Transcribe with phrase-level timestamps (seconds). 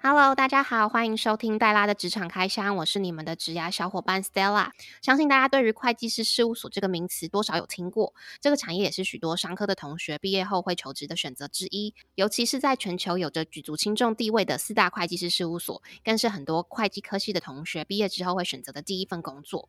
[0.00, 4.70] Hello，大家好，欢迎收听黛拉的职场开箱，我是你们的职涯小伙伴 Stella。
[5.02, 11.94] 相信大家对于会计师事务所这个名词多少有听过，这个产业也是许多商科的同学毕业后会求职的选择之一。
[12.14, 19.68] 尤其是在全球有着举足轻重地位的四大会计师事务所，更是很多会计科系的同学毕业之后会选择的第一份工作。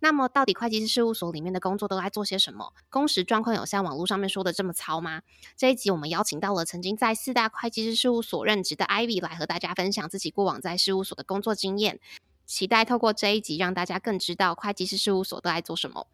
[0.00, 2.72] 那么，到底会计师事务所里面的工作都在做些什么？
[2.88, 5.20] 工时状况有像网络上面说的这么糙吗？
[5.54, 9.65] 这一集我们邀请到了曾经在四大会计师事务所任职的 Ivy 来和大家。
[9.66, 11.98] 家分享自己过往在事务所的工作经验，
[12.46, 16.06] 期待透过这一集让大家更知道会计师事务所都在做什么。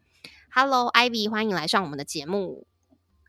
[0.51, 2.65] Hello，Ivy，欢迎来上我们的节目。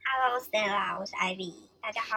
[0.04, 2.16] Hello，Stella，我是 Ivy，大家好。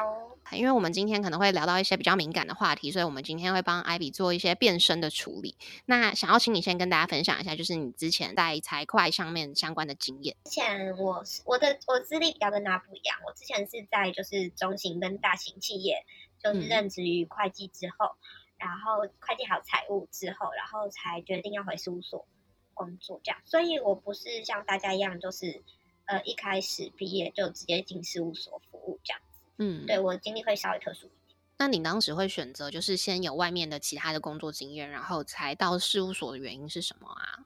[0.52, 5.55] 因为我们今天可能会聊到一些比较敏感的话题，所以我们今天会帮 Ivy 做一些变身的处理。
[5.85, 10.35] 那想要请你先跟大家分享一下，就是你之前在财会上面相关的经验。
[10.45, 16.05] 之前我我的我资历比较跟大家不一样，我之前是在就是中型跟大型企业。
[16.43, 18.16] 就是任职于会计之后，
[18.57, 22.25] 然后会计还有财务之后，然后才决定要回事务所
[22.73, 23.41] 工作这样。
[23.45, 25.61] 所以我不是像大家一样，就是
[26.05, 29.41] 呃一开始毕业就直接进事务所服务这样子。
[29.57, 31.38] 嗯，对我经历会稍微特殊一点。
[31.57, 37.45] 那你当时会选择就是先有外面的其他的工作经验，然后才到事务所的原因是什么啊？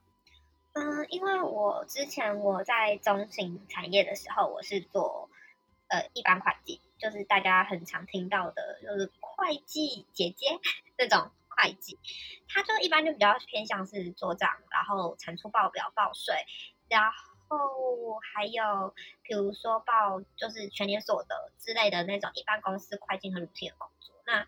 [0.73, 5.29] 嗯，因为我之前我在中型产业的时候，我是做
[5.91, 6.81] 呃一般会计。
[7.01, 10.45] 就是大家很常听到的，就是会计姐姐
[10.99, 11.97] 那种会计，
[12.47, 16.35] 他就一般就比较偏向是做账，然后产出报表、报税，
[16.89, 24.13] 然后还有比如说报就是全年所得之类的那种一般公司会计和 routine 的工作。
[24.27, 24.45] 那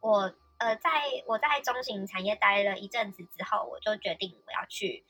[0.00, 0.90] 我呃，在
[1.28, 5.04] 我在中型产业待了一阵子之后，我就决定我要去，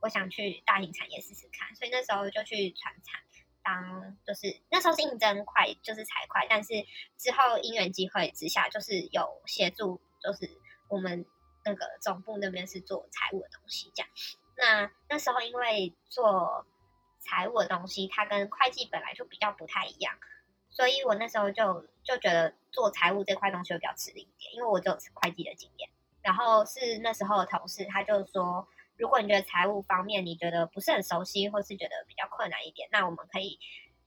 [0.00, 3.20] 我想去大型产业试试看，所以那时候就去传产。
[3.68, 6.72] 当就是那时候是应征快，就是财会，但是
[7.18, 10.48] 之后因缘机会之下，就是有协助，就是
[10.88, 11.26] 我们
[11.66, 14.08] 那个总部那边是做财务的东西这样。
[14.56, 16.64] 那那时候因为做
[17.20, 20.14] 财务的东西，它跟会计本来就比较不太一样，
[20.70, 25.90] 所以我那时候就就觉得做财务这块东西会比较吃力一点，因为我就有会计的经验。
[26.22, 28.66] 然后是那时候的同事，他就说。
[28.98, 33.58] 如果你觉得财务方面你觉得不是很熟悉，或是觉得比较困难一点，那我们可以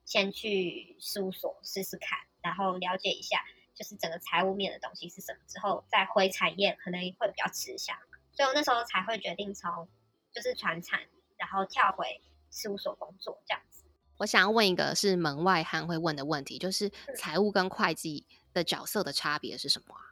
[0.04, 3.42] 先去事务所试试看，然后了解一下，
[3.74, 7.98] 就是整个财务面的东西是什么，之后再回产业可能会比较吃香。
[8.34, 9.88] 所以我那时候才会决定从
[10.34, 11.00] 就是传产，
[11.38, 12.20] 然后跳回
[12.50, 13.86] 事务所工作这样子。
[14.18, 20.04] 我想要问一个是门外汉会问的问题，就是财务跟会计的角色的差别是什么啊？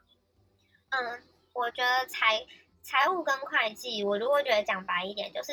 [0.91, 2.45] 嗯，我觉得财。
[2.81, 5.51] 财务跟会计，我如果觉得讲白一点，就是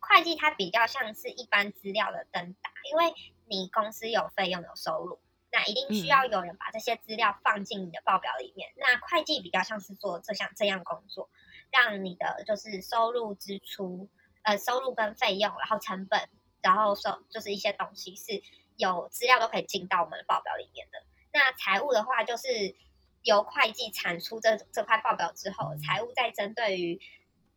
[0.00, 3.12] 会计它比较像是一般资料的登打，因为
[3.46, 5.18] 你公司有费用有收入，
[5.50, 8.70] 那一定需要有人把这些资料放进你的报表里面。
[8.76, 11.28] 那会计比较像是做这项这样工作，
[11.70, 14.08] 让你的就是收入支出，
[14.42, 16.28] 呃，收入跟费用，然后成本，
[16.62, 18.42] 然后收就是一些东西是
[18.76, 21.02] 有资料都可以进到我们的报表里面的。
[21.32, 22.74] 那财务的话就是。
[23.22, 27.00] 由会计产出这这块报表之后，财务再针对于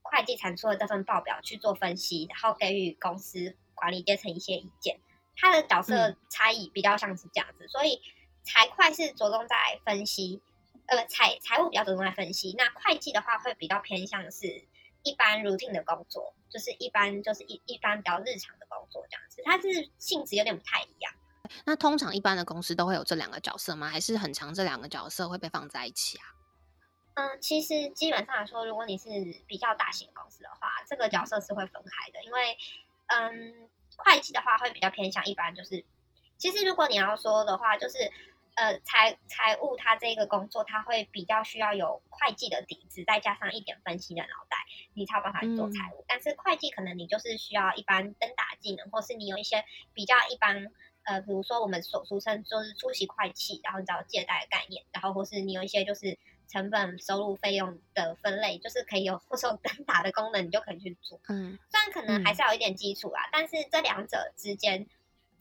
[0.01, 4.99] 会计产出的这份报表去做分析，然后给予公司管理阶层一些意见。
[5.37, 8.01] 它的角色差异比较像是这样子，所以
[8.43, 9.55] 财会是着重在
[9.85, 10.41] 分析，
[10.87, 12.53] 呃，财财务比较着重在分析。
[12.57, 14.65] 那会计的话会比较偏向是
[15.03, 21.13] 一般 routine 的工作，就是一般就是一一般比较日常的工作这样子，它是性质有点不太一样。
[21.65, 23.89] 那通常一般的公司都会有这两个角色吗？
[23.89, 26.23] 还是很长这两个角色会被放在一起啊？
[27.13, 29.09] 嗯，其实基本上来说，如果你是
[29.45, 32.23] 比较大型公司的话，这个角色是会分开的。
[32.23, 32.57] 因为，
[33.07, 35.83] 嗯，会计的话会比较偏向一般，就是
[36.37, 37.97] 其实如果你要说的话，就是
[38.55, 44.57] 呃财财务它这个工作，它会比较需要有会计的底子，再加上一点分析的脑袋，
[44.93, 46.05] 你才有办法去做财务。
[46.07, 50.71] 但是会计可能你就是需要一般登打技能，或是你有一些比较一般。
[51.03, 56.17] 呃，比如说我们所俗称就是出席会计，然后你找借贷的概念，然后或是你有一些就是
[56.47, 61.19] 成本、收入、费用的分类，就是可以有或者有灯打的功能，你就可以去做。
[61.27, 64.87] 嗯，虽然可能还是要有一点基础啊，但是这两者之间，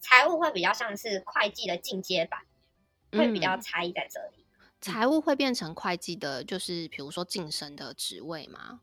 [0.00, 2.40] 财务会比较像是会计的进阶版，
[3.12, 4.46] 会比较差异在这里。
[4.80, 8.80] 财务会变成会计的，就是比如说晋升的职位吗？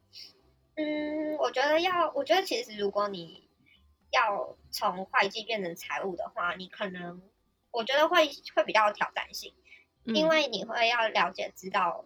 [0.75, 3.46] 嗯，我觉得要，我觉得其实如果你。
[4.11, 7.21] 要从会计变成财务的话，你可能
[7.71, 9.53] 我觉得会会比较有挑战性，
[10.05, 12.05] 因为你会要了解知道，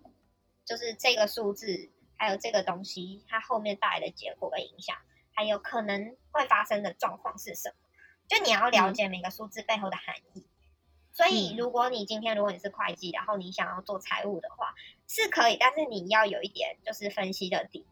[0.65, 4.97] 就是这个数字还有这个东西它后面带来的结果跟影响，
[5.33, 7.75] 还有可能会发生的状况是什么，
[8.27, 10.45] 就你要了解每个数字背后的含义。
[11.13, 14.73] 所以，如果你今天如果你是会计，然后你想要做财务的话，
[15.09, 17.90] 是可以，但是你要有一点就是分析的底子，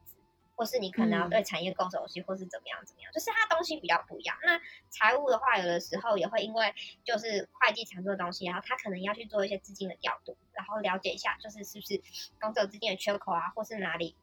[0.59, 4.35] 或是你可能要对产业更熟悉，或是怎么样怎么样，就是它东西比较不一样。
[4.43, 4.59] 那
[4.89, 6.75] 财务的话，有的时候也会因为
[7.05, 12.01] 就是会计常做的东西，然后他可能要去做一些资金的调度，然后了解一下就是是不是
[12.41, 14.17] 公司有资金的缺口啊，或是哪里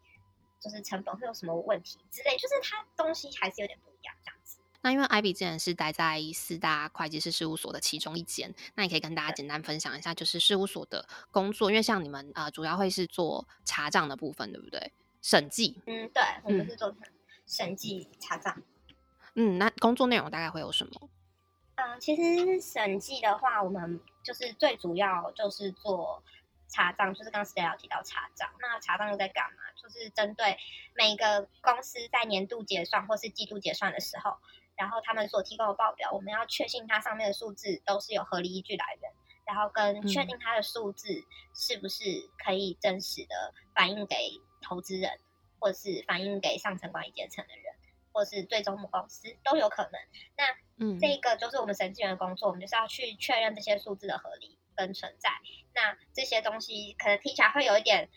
[0.60, 4.58] 就是成本会有什么问题之类，就是它东西还是有点不一样这样子。
[4.82, 11.70] 那因为艾比之前是待在四大会计师事务所的其中一间，那你可以跟大家简单分享一下，就是事务所的工作。
[11.70, 14.92] 因为像你们呃，主要会是做查账的部分，对不对？
[15.26, 15.82] 审计。
[15.86, 16.94] 嗯，对，我们是做
[17.46, 18.62] 审计查账。
[19.34, 21.10] 嗯，那工作内容大概会有什么？
[21.74, 26.22] 嗯，其实审计的话，我们就是最主要就是做
[26.68, 28.48] 查账，就是刚刚 Stella 提到查账。
[28.60, 29.62] 那查账又在干嘛？
[29.82, 30.56] 就是针对
[30.94, 34.36] 每个公司在年度结算或是季度结算的时候。
[34.76, 39.10] 然后他们所提供的报表，我们要确信它上面的数字都是有合理依据来源，
[39.44, 41.08] 然后跟确定它的数字
[41.52, 42.04] 是不是
[42.44, 44.16] 可以真实的反映给
[44.66, 45.18] 投资人，
[45.58, 47.74] 或者是反映给上层管理阶层的人，
[48.12, 49.92] 或者是最终母公司都有可能。
[50.36, 50.44] 那
[50.78, 55.30] 嗯，这个就是我们审计员的工作，我们就是要去确认这些数字的合理跟存在。
[55.74, 58.08] 那这些东西可能听起来会有一点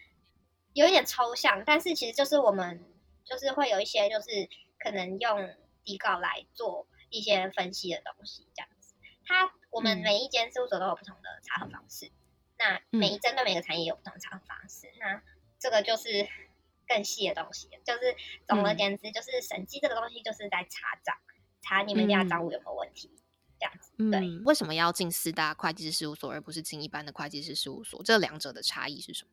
[0.74, 2.84] 有一点抽象，但是其实就是我们
[3.24, 4.50] 就是会有一些就是
[4.80, 5.56] 可能用。
[5.86, 8.94] 底稿来做一些分析的东西，这样子。
[9.25, 12.12] 它我们每一间事务所都有不同的查核方式，
[12.60, 14.92] 那每一针对每个产业有不同的查核方式。
[15.00, 15.19] 那
[15.59, 16.27] 这个就是
[16.88, 18.15] 更细的东西，就是
[18.47, 21.15] 总而言之，就是审计这个东西就是在查账，
[21.61, 23.11] 查你们家账务有没有问题，
[23.59, 23.91] 这样子。
[24.09, 28.01] 对，为什么要进四大会计师事务所，而不是进一般的会计师事务所？
[28.03, 29.31] 这两者的差异是什么？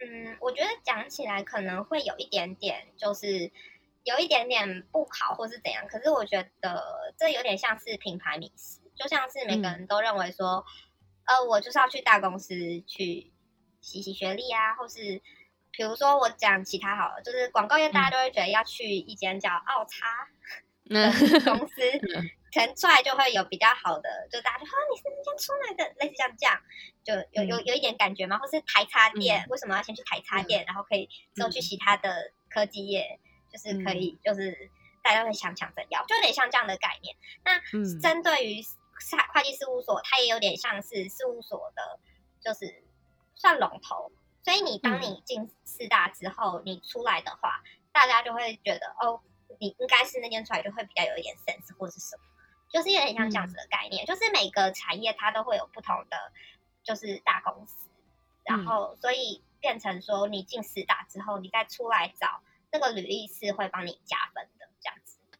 [0.00, 3.50] 嗯，我觉得讲起来可能会有一点点，就是。
[4.02, 5.86] 有一点点不好，或是怎样？
[5.86, 6.82] 可是我觉得
[7.18, 10.64] 这有点像是品牌迷思，就像是每个人都认为说，
[11.26, 13.29] 呃，我就是要去大公司去
[13.80, 15.20] 洗洗学历啊，或是
[15.72, 20.28] 比如说我讲其他好了，就是广告业，大家都会觉得要去一间叫奥叉
[21.44, 21.80] 公司，
[22.52, 26.60] 可能出来就会有比较好的，就大家就说你是那间出来的，类似像这样，
[27.04, 33.18] 就有有有一点感觉嘛，或是台插店，为什么要先去台插店，然后可以之后去其他的科技业？
[33.52, 34.70] 就是可以，就是
[35.02, 37.16] 大家会想抢着要，就有点像这样的概念。
[37.44, 37.60] 那
[38.00, 38.62] 针对于
[39.32, 41.98] 会计事务所，它也有点像是事务所的，
[42.40, 42.84] 就是
[43.40, 44.12] 算龙头。
[44.44, 49.20] 所以你当你进四大之后，你出来的话，大家就会觉得哦，
[49.58, 52.22] 你应该是那间出来就会比较有一点 sense 或是什么，
[52.68, 54.04] 就是有点像这样子的概念。
[54.04, 56.32] 就是每个产业它都会有不同的，
[56.82, 57.88] 就是大公司，
[58.44, 62.42] 然后所以变成说你进四大之后，你再出来找。
[62.72, 64.48] 那个履历是会帮你加分。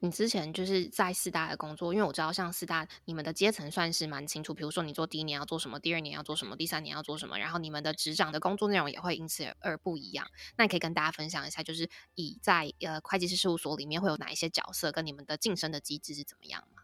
[0.01, 4.53] 你之前就是在四大的工作，因为我知道像四大，你们的阶层算是蛮清楚。
[4.55, 10.27] 比如说，你做第一年要做什么，第二年要做什么，第三年要做什么，然后你们的职掌的工作内容也会因此而不一样。
[10.57, 16.83] 那你可以跟大家分享一下，就是以在呃会计师事务所里面会有哪一些角色，跟你们的晋升的机制是怎么样吗？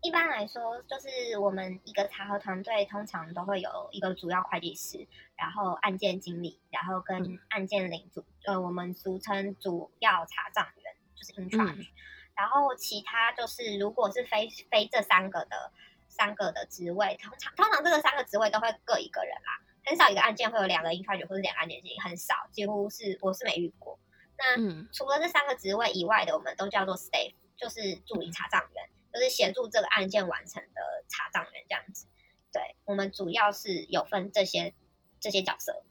[0.00, 5.06] 一般来说，就是我们一个查核团队通常都会有一个主要会计师，
[5.36, 10.77] 然后案件经理，然后跟案件领主，呃，我们俗称主要查账员，
[11.18, 11.88] 就是 in charge。
[12.36, 15.72] 然后其他就是如果是非非这三个的
[16.08, 23.98] 三个的职位，通常通常这个三个职位都会各一个人啦，很少一个案件会有两个 in charge 或者两个案件经理，很少，几乎是我是没遇过。
[24.38, 24.56] 那
[24.92, 28.88] 除了这三个职位以外的，我们都叫做 staff，就是助理查账员。
[29.10, 32.06] 就是协助这个案件完成的查账员这样子，
[32.52, 34.74] 对我们主要是有分这些
[35.18, 35.82] 这些角色，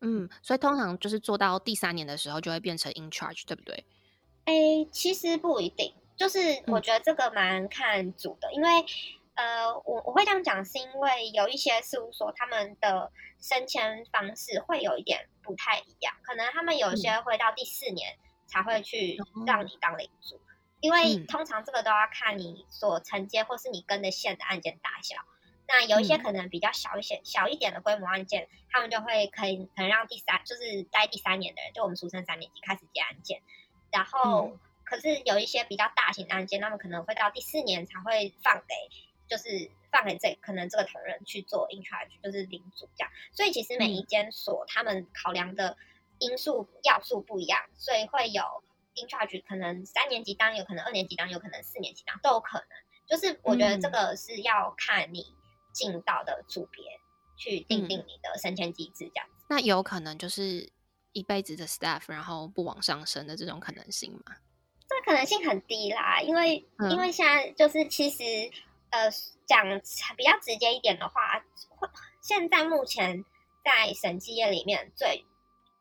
[0.00, 3.86] 嗯，所以通常就是做到第三年的时候就会变成 in charge，对不对？
[4.50, 8.68] 哎，其实不一定，就是我觉得这个蛮看组的，因为
[9.36, 18.16] 呃，我我会这样讲是因为有一些事务所他们的升迁方式会有一点不太一样，可能他们有些会到第四年
[18.48, 19.16] 才会去
[19.46, 20.40] 让你当领主。
[20.80, 25.14] 因为通常这个都要看你所承接或是你跟的线的案件大小，
[25.68, 33.42] 那有一些可能比较小一些、小一点的规模案件，他们就会可以可能让第三就是待第三年的人，就我们俗称三年级开始接案件，
[33.90, 38.74] 然后可是有一些比较大型的案件，他们可能会到第四年才会放给，
[39.28, 43.12] 就是放给这可能这个同仁去做 in charge，就是领主这样。
[43.32, 45.76] 所以其实每一间所他们考量的
[46.18, 48.42] 因素要素不一样，所以会有。
[48.96, 52.68] in charge 可能三年级当，有可能二年级当，有可能四年级当，都有可能。
[53.06, 55.32] 就是我觉得这个是要看你
[55.72, 56.82] 进到的组别
[57.36, 59.26] 去定定你的升迁机制，这样。
[59.48, 60.70] 那有可能就是
[61.12, 64.36] 一辈子的 staff，然后不往上升的这种可能性吗？
[64.88, 68.24] 这可能性很低啦，因为因为现在就是其实
[68.90, 69.08] 呃
[69.46, 69.64] 讲
[70.16, 71.38] 比较直接一点的话，
[71.68, 71.88] 会
[72.20, 73.24] 现在目前
[73.64, 75.24] 在审计业里面最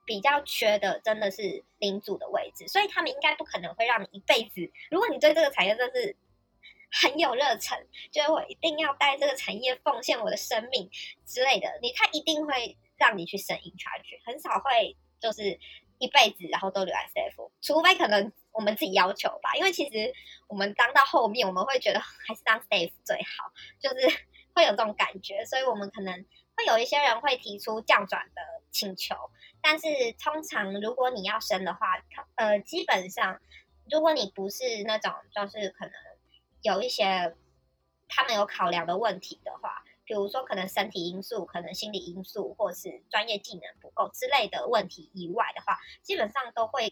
[0.05, 4.71] 比较缺的，真的是领主的位置，所以他们应该不可能会让你一辈子。
[4.91, 6.15] 如果你对这个产业真是
[6.91, 7.77] 很有热忱，
[8.11, 10.89] 觉得我一定要带这个产业奉献我的生命
[11.25, 15.59] 之类的，你他一定会让你去升 in charge，很少会就是
[15.97, 19.55] 一辈子然后都留在 staff，除非可能我们自己要求吧。
[19.55, 20.13] 因为其实
[20.47, 24.07] 我们当到后面，我们会觉得还是当 staff 最好，就是
[24.55, 26.25] 会有这种感觉，所以我们可能。
[26.57, 29.15] 会有一些人会提出降转的请求，
[29.61, 29.87] 但是
[30.21, 32.03] 通常如果你要升的话，
[32.35, 33.39] 呃，基本上
[33.89, 35.93] 如果你不是那种就是可能
[36.61, 37.33] 有一些
[38.09, 46.91] 他们有考量的问题的话，比如说可能身体因素、可能心理因素，或是专业技能不够之类的问题以外的话，基本上都会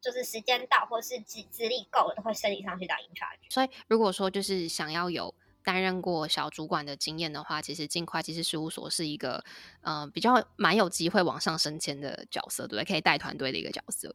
[0.00, 3.52] 就是时间到或是资资历够了，都会升你上去当 in charge。
[3.52, 5.34] 所以如果说就是想要有。
[5.64, 9.44] 担任过小主管的经验的话，其实进会计师事务所是一个，
[9.82, 12.84] 呃，比较蛮有机会往上升迁的角色，对不对？
[12.86, 14.14] 可以带团队的一个角色。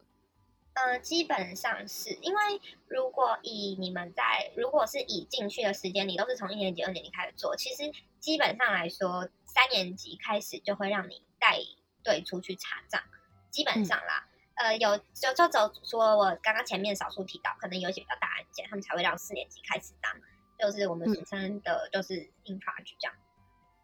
[0.74, 2.42] 呃，基本上是因为
[2.88, 11.60] 如果以你们在，如果是以进去的时间，你都是从一年级、二年级开始做，其实基本上来说，三年级开始就会让你带
[12.04, 13.02] 队出去查账，
[13.52, 14.28] 基本上啦。
[14.56, 20.12] 呃，有就就走说，我刚刚前面少数提到，可能有一些比较大案件，他们才会让四年级开始当。
[20.60, 22.16] 就是我们俗称的，就是
[22.46, 23.14] in charge 这样，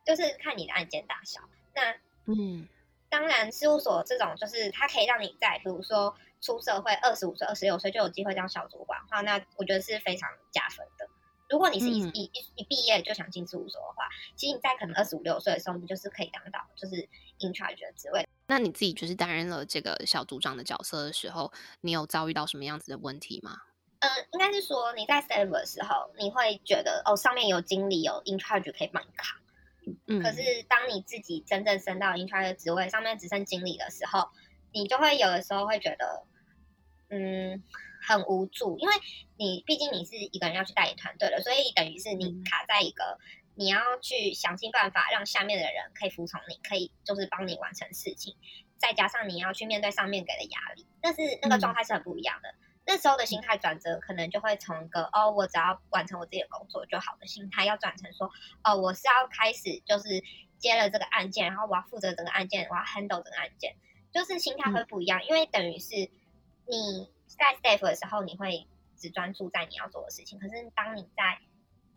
[0.05, 1.41] 就是看你的案件大小。
[1.75, 1.91] 那
[2.25, 2.67] 嗯，
[3.09, 11.07] 当然事务所这种，就是它可以让你在，比如说出社会二十五岁、二十六岁就有机会当小主管的话，那我觉得是非常加分的。
[11.49, 16.95] 如果你是一一一毕业就想进事务所的话，其实你在可能二十五六岁的时候，你就是可以当到就是
[17.39, 18.27] in charge 的职位。
[18.45, 21.51] 那你自己就是担任了这个小组长的角色的时候，
[21.81, 23.57] 你有遭遇到什么样子的问题吗？
[23.99, 29.37] 嗯，应该是说你在 stable 的时候，你会觉得哦，上面有经理有 in charge 可以帮你扛。
[30.07, 34.29] 嗯，可是当你自己真正升到 in charge 的职位，上面只剩经理的时候，
[34.71, 36.25] 你就会有的时候会觉得，
[37.09, 37.63] 嗯，
[38.01, 38.93] 很无助，因为
[39.37, 43.17] 你毕竟你是一个人要去带领团队的，所以等于是你卡在一个
[43.55, 48.35] 你要去想尽办法让下面的人可以服从你，可以就是帮你完成事情，
[48.77, 52.53] 再加上你要去面对上面给的压力，但是那个状态是很不一样的。
[52.85, 58.31] 那时候的心态转折，可能就会从一个哦，我只要完成我自己的工作就好的心态，要转成说
[58.63, 60.23] 哦，我是要开始就是
[60.57, 63.75] 接了这个案件，然后我要负责整个案件，我要 handle 整个案件，
[64.11, 65.23] 就是心态会不一样。
[65.25, 66.09] 因为等于是
[66.65, 68.67] 你在 staff 的时候，你会
[68.97, 71.39] 只专注在你要做的事情，可是当你在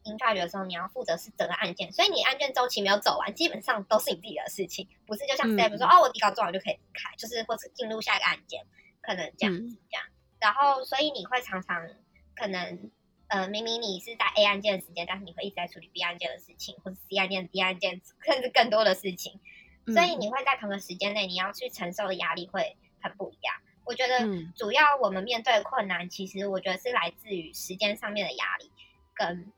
[0.05, 8.67] in charge 的时候，你要负责是整个案件，所以你案件周期没有走完，基本上都是你自己的事情，不是就像 staff 说哦，我底稿做完就可以离开，就是或者进入下一个案件，
[9.01, 10.05] 可能这样子这样。
[10.43, 11.89] 然后，所以你会常常
[12.35, 12.91] 可能，
[13.29, 19.39] 呃，明明你是在 A 案件的时间，但是你会一直在处理 B 案件的事情，或者 C 案件、D 案件，甚至更多的事情。
[19.87, 23.55] 所以你会在同个时间内，你要去承受的压力会很不一样。
[23.85, 28.69] 我觉得主要我们面对的困难，其实我觉得是来自于时间上面的压力，
[29.15, 29.53] 跟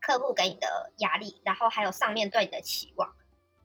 [0.00, 3.12] 客户给你的压力，然后还有上面对你的期望。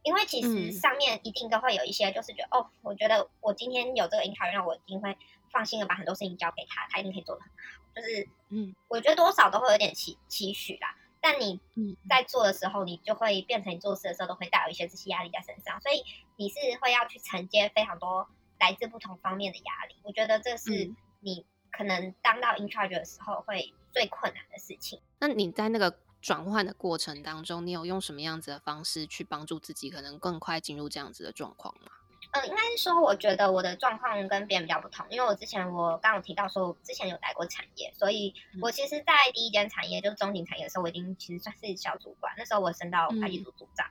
[0.01, 5.15] 因为其实上面一定都会有一些，就是觉得哦，我觉得我今天有这个 interview，让我一定会。
[5.51, 7.55] 放心的把很多事情交给他，他一定可以做的很好。
[7.95, 10.95] 就是，嗯，我觉得多少都会有点期期许啦。
[11.21, 11.59] 但你
[12.07, 16.01] 在做的时候，你就会变成你做事的时候都会带有一些这些压力在身上，所以
[16.37, 18.25] 你是会要去承接非常多
[18.57, 19.95] 来自不同方面的压力。
[20.03, 25.01] 我觉得这是你可能当到 in charge 的时候会最困难的事情。
[25.19, 31.91] 那你在那个转换的过程当中，你有用什么样子的方式去帮助自己，可能更快进入这样子的状况吗？
[32.31, 43.87] 嗯，应该是说，我觉得我的状况跟别人比较不同，因为我之前我刚有提到说，之前有待过产业，所以我其实，在第一间产业就是中型产业的时候，我已经其实算是小主管，那时候我升到会计组组长。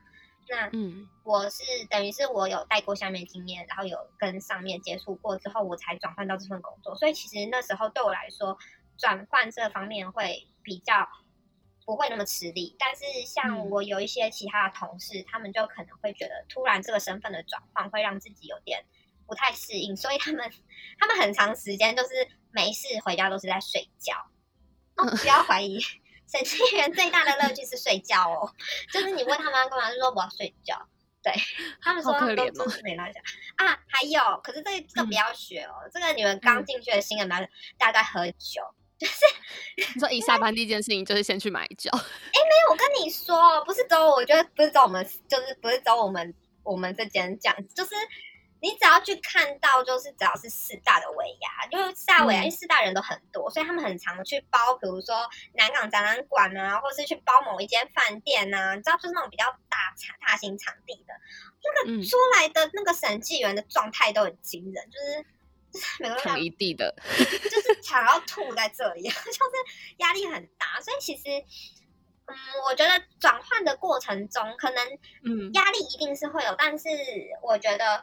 [0.49, 8.57] 那嗯，我是等于是我有带过下面经验，然后有跟上面接触过之后，我才转换到这份工作，所以其实那时候对我来说，
[8.97, 11.09] 转换这方面会比较。
[11.88, 18.85] 不会那么吃力，但是像我有一些其他的同事，他们就可能会觉得突然这个身份的转换会让自己有点
[19.26, 20.52] 不太适应，所以他们
[20.99, 24.12] 他们很长时间就是没事回家都是在睡觉。
[24.97, 28.52] 不要怀疑，审计员最大的乐趣是睡觉哦。
[28.92, 30.87] 就是你问他们干嘛，就说我要睡觉。
[31.23, 31.33] 对
[31.80, 33.18] 他们说他们都都是没落下
[33.57, 33.80] 啊。
[33.88, 35.88] 还有，可是这个这个不要学哦。
[35.90, 38.61] 这个你们刚进去的新人们，大家在喝酒。
[38.99, 39.25] 就是
[39.76, 41.88] 你说一下班第一件事情就是先去买酒。
[41.95, 47.95] 哎，没有，我跟你说，不是走，我觉得不是走我们，就是不是走我们我们这间这样，就是
[48.61, 55.14] 你只要去看到，就是只要是四大的尾牙，就是四大尾牙，因为四大人都很多，所以他们很常去包，比如说
[55.55, 61.14] 南港展览馆啊，或是去包某一间饭店啊，你知道，就是那种比较大场大型场地的，
[61.62, 65.25] 那个出来的那个审计员的状态都很惊人，就是
[65.72, 70.80] 就 是每个人一地的，就是想要吐在这里， 就是压力很大。
[70.80, 71.22] 所以其实，
[72.26, 72.37] 嗯，
[72.68, 74.87] 我觉得转换的过程中，可能
[75.25, 76.88] 嗯压力一定是会有，但是
[77.42, 78.02] 我觉得，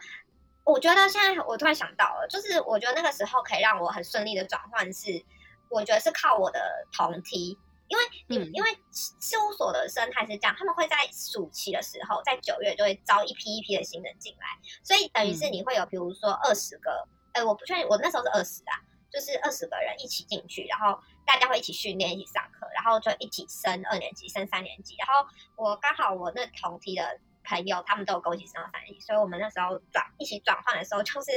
[0.63, 5.24] 我觉得现在我突然想到了，就是我觉得那个时候可以让我很顺利的转换是。
[5.67, 6.60] 我觉得是靠我的
[6.95, 7.57] 同梯，
[7.88, 14.45] 因为你因为事务所的生态是这样，他们会在暑期的时候，在九月就会招一批一批的新人进来，
[14.84, 18.80] 所以等于是你会有比如说二十个，哎，我不确定，我那时候是二十啊，
[19.12, 31.32] 就是二十个人一起进去，然后大家会一起训练，一起上课，然后就一起升二年级，升三年级，然后我刚好我那同梯的朋友，他们都有跟我一起升到三年级，所以我们那时候转一起转换的时候，就是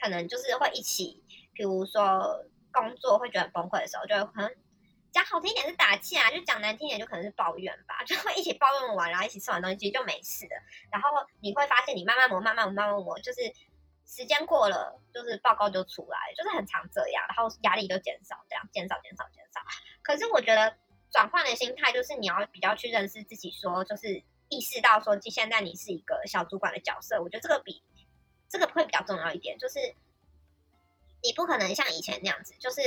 [0.00, 1.22] 可能就是会一起，
[1.52, 2.44] 比如说。
[2.70, 4.54] 工作会觉得很崩溃的时候，就会可能
[5.10, 10.54] 讲好听一点是打气啊，就讲难听一点就可能是抱怨吧，就会一起抱怨完，然后一起吃完东西，其实就没事的。
[10.92, 11.08] 然后
[11.40, 13.40] 你会发现，你慢慢磨，慢慢磨，慢慢磨，就是
[14.08, 19.60] 时间过了，就是报告就出来，就是很长这样，然后压力就减少，这样减少，减少，减少。
[20.02, 20.74] 可是我觉得
[21.12, 27.82] 转换的心态就是你要比较去认识自己，说就是意识到说，现在你是一个小主管的角色，我觉得这个比
[28.48, 29.94] 这个会比较重要一点，就是。
[31.20, 32.80] 你不可能像以前那样子，就是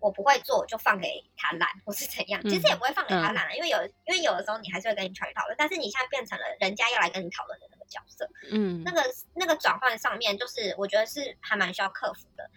[0.00, 2.42] 我不会做就放给他懒，或是怎样。
[2.42, 3.76] 其实也不会放给他懒因为有，
[4.06, 5.54] 因为有的时候你还是会跟你去讨论。
[5.58, 9.04] 但是你现在变成了人家要来跟你讨论的那个角色，嗯，那个
[9.34, 12.50] 那个转换上面，就是我觉得是还蛮需要克服的。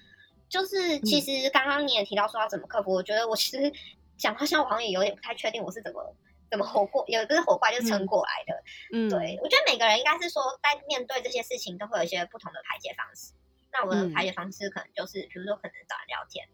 [0.49, 3.71] 就是其实刚刚你也提到说要怎么克服，我觉得我其实
[4.17, 6.15] 讲到像我好像也有点不太确定我是怎么
[6.49, 8.63] 怎么活过，有不是活过来就是撑过来的。
[8.93, 13.33] 嗯，对我觉得每个人应该是说在面对这些事情都会有一些不同的排解方式。
[13.73, 16.47] 那我的排解方式可能就是，比如说可能找人聊天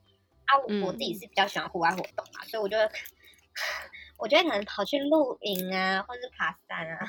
[0.50, 2.92] 啊，我自己是比较喜欢户外活动嘛，所以我觉得，
[4.18, 7.08] 我觉得可能跑去露营啊，或者是爬山啊，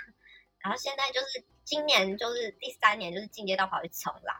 [0.59, 4.37] 然后现在就是今年就是第三年，就是进阶到跑去冲浪，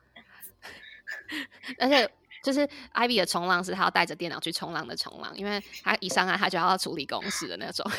[1.81, 2.11] 而且
[2.43, 7.91] 就是 Ivy 的冲浪是他要带着电脑去冲浪的冲浪，因为他一上岸他就要处理公事的那种。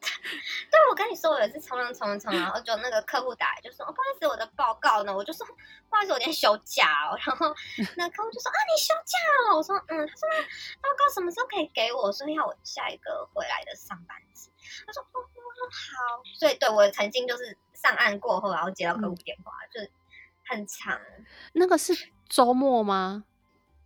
[0.70, 5.44] 对，我跟你说，我也是冲浪冲冲，然后就那个客户打来就说：“哦，不好意思，我的报告呢？”我就说
[5.90, 7.16] ：“不好意思，我今天休假哦。
[7.26, 7.54] ”然后
[7.96, 9.18] 那客户就说：“啊，你休假
[9.50, 10.28] 哦？”我说：“嗯。”他说
[10.80, 12.10] ：“报告什么时候可以给我？
[12.12, 14.48] 说要我下一个回来的上班日。”
[14.86, 15.20] 他说：“哦，
[15.70, 19.90] 好。”所以，对我曾经就是上岸过后，然后接到客户电话，就是
[20.46, 20.98] 很长。
[21.52, 21.92] 那个是
[22.28, 23.24] 周末吗？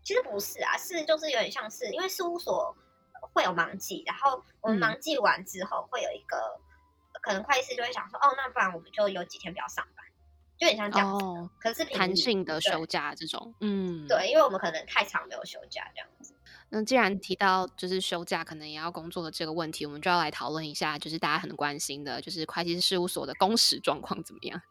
[0.04, 2.76] 其实不是啊，是就是有点像是因为事务所。
[3.34, 6.58] 会有忙季，然后我们忙季完之后，会有一个
[7.20, 10.06] 可能会计师就会想说，哦，那不然我们就有几天不要上班，
[10.56, 11.50] 就很像这样子。
[11.58, 16.34] 可是弹性的休假这种，嗯，对，因为我们可能太长没有休假这样子。
[16.70, 24.62] 那既然提到就是休假可能也要工作的这个问题，我们就要来讨论一下，就是大家很关心的，就是会计师事务所的工时状况怎么样？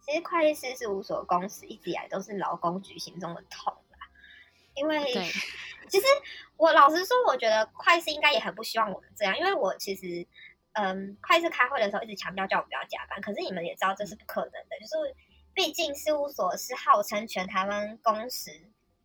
[0.00, 3.87] 其实会计师事务所工时一直以来都是劳工局心中的痛啦，
[4.78, 5.04] 因为。
[5.90, 6.04] 其实
[6.58, 10.26] 我老实说，我觉得会计应该也很不希望我们这样，因为我其实，
[10.72, 15.16] 嗯，会计开会的时候一直强调叫我们不要加班，可是你们也知道这是不可能的，就是
[15.54, 18.50] 毕竟事务所是号称全台湾工时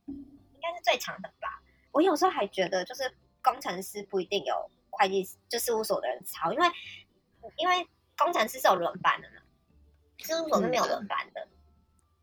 [0.07, 1.63] 应该是最长的吧。
[1.93, 3.09] 我有时候还觉得，就是
[3.41, 6.67] 工程师不一定有会计就事务所的人超，因为
[7.55, 9.37] 因为工程师是有轮班的嘛，
[10.17, 11.47] 事务所是没有轮班的。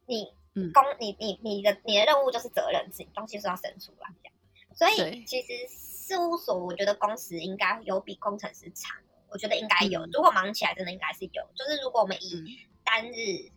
[0.05, 0.35] 你
[0.73, 4.35] 工你你你的你的任务就是责任制，东西是要生出来这样。
[4.75, 8.97] 所以其实事务所，我觉得工时应该有比工程师长，
[9.29, 10.07] 我觉得应该有。
[10.13, 11.51] 如果忙起来，真的应该是有。
[11.55, 13.51] 就是如果我们以单日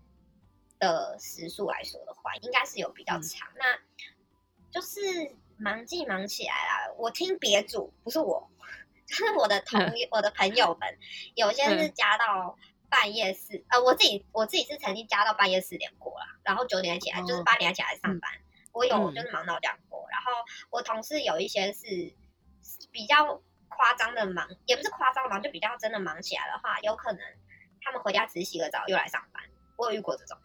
[0.79, 3.47] 的时数来说的话，应该是有比较长。
[3.55, 3.79] 那
[4.71, 4.99] 就是
[5.57, 6.93] 忙季忙起来啦。
[6.97, 8.49] 我听别组，不是我，
[9.07, 9.79] 就是我的同
[10.11, 10.97] 我的朋友们，
[11.35, 12.57] 有些是加到
[12.93, 18.31] 半夜四，呃，我自己我自己是曾经加到半夜四点过啦，然后九点起来，就是八点起来上班。
[18.71, 20.31] 我有就是忙到这样过，然后
[20.69, 22.13] 我同事有一些是
[22.91, 27.19] 比较夸张的忙，也不是夸张的忙，就比较真的忙起来的话，有可能
[27.81, 29.41] 他们回家只洗个澡又来上班。
[29.75, 30.37] 我有遇过这种，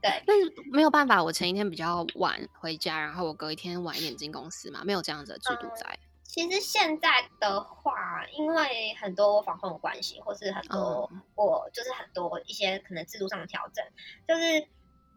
[0.00, 5.98] 对，但是没有办法，我前一天比较晚回家，然后我隔一天晚一点进公司嘛，没有这样子的制度在。
[6.28, 13.84] 其实现在的话，因为很多防控的关系，或是很多我就是很多一些可能制度上的调整，
[14.26, 14.68] 就是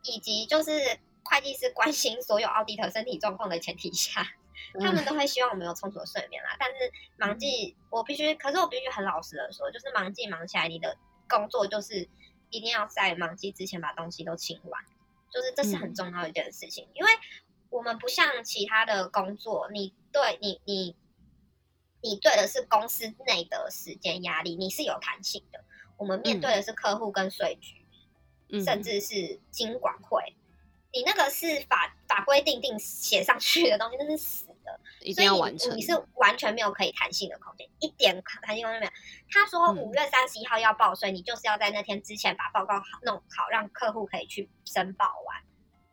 [0.04, 1.00] 以及就是。
[1.22, 4.26] 会计师关心所有奥迪特身体状况的前提下，
[4.80, 6.56] 他们都会希望我们有充足的睡眠啦。
[6.58, 12.10] 但是忙季，我必须，可是我必须很老实的说，就是忙季忙起来，你的工作就是
[12.50, 14.84] 一定要在忙季之前把东西都清完，
[15.30, 16.88] 就是这是很重要一件事情。
[16.96, 17.12] 因为
[17.70, 20.96] 我们不像其他的工作，你对你你
[22.02, 25.64] 你对的是公司内的时间压力，你是有弹性的。
[25.98, 27.76] 我们面对的是客户跟税局，
[28.64, 30.34] 甚至是经管会，
[30.94, 35.76] 你那个是法法规定定写上去的东西，那是死的，一定要完成。
[35.76, 38.92] 你是完全没有可以弹性的空间，一点弹性空间没有。
[39.30, 45.44] 他说五月三十一号要报税，你就是要在那天之前把报告好弄好，让客户可以去申报完。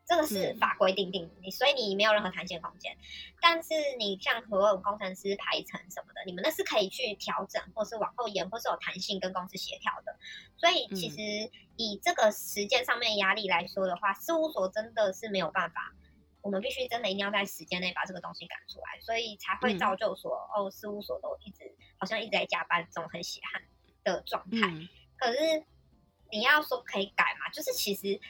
[0.06, 2.96] 这个是法规定定你，所以你没有任何弹性空间。
[3.40, 10.16] 但是你像所有工程师排程什么的，你们那是可以去调整，或是往后延，或是有弹性跟公司协调的。
[10.56, 15.92] 所以其实以这个时间上面压力来说的话，事务所真的是没有办法。
[16.40, 23.60] 我们必须真的一定要在时间内把这个东西赶出来，所以才会造就说哦，事务所都一直好像一直在加班，这种很血汗
[24.04, 24.60] 的状态。
[25.16, 25.64] 可是
[26.30, 28.20] 你要说可以改嘛，就是其实。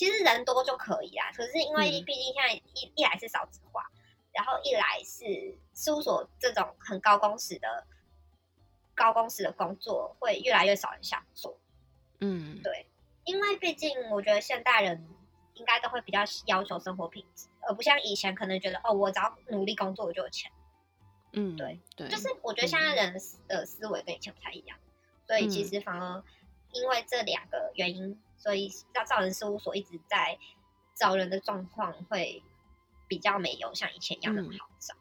[0.00, 3.86] 其实人多就可以啦，可是因为毕竟现在一一来是少子化，
[4.32, 7.86] 然后一来是事务所这种很高工时的
[8.94, 11.58] 高工时的工作会越来越少人想做。
[12.20, 12.86] 嗯，对，
[13.24, 15.06] 因为毕竟我觉得现代人
[15.52, 20.50] 应该都会比较要求生活品质，而不像以前可能觉得哦，我只要努力工作我就有钱。
[21.34, 23.12] 嗯，对对，就是我觉得现在人
[23.46, 24.78] 的思维跟以前不太一样，
[25.26, 26.24] 所以其实反而
[26.72, 28.18] 因为这两个原因。
[28.40, 30.38] 所以，要造人事务所一直在
[30.94, 32.42] 招人的状况会
[33.06, 34.94] 比较没有像以前一样那么好找。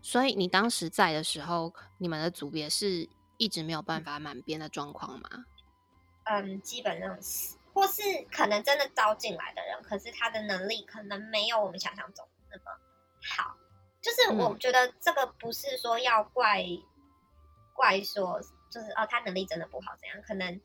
[0.00, 5.44] 所以，你当时在的时候，你们的组别是一直没有办法满编的状况吗？
[6.24, 12.64] 嗯，基本上是，或是可能真的招进来的人，可是他的能力可能没有我们想象中那么
[13.36, 13.58] 好。
[14.00, 16.64] 就是我觉得这个不是说要怪
[17.74, 20.58] 怪说，就是哦，他能力真的不好，怎样可能。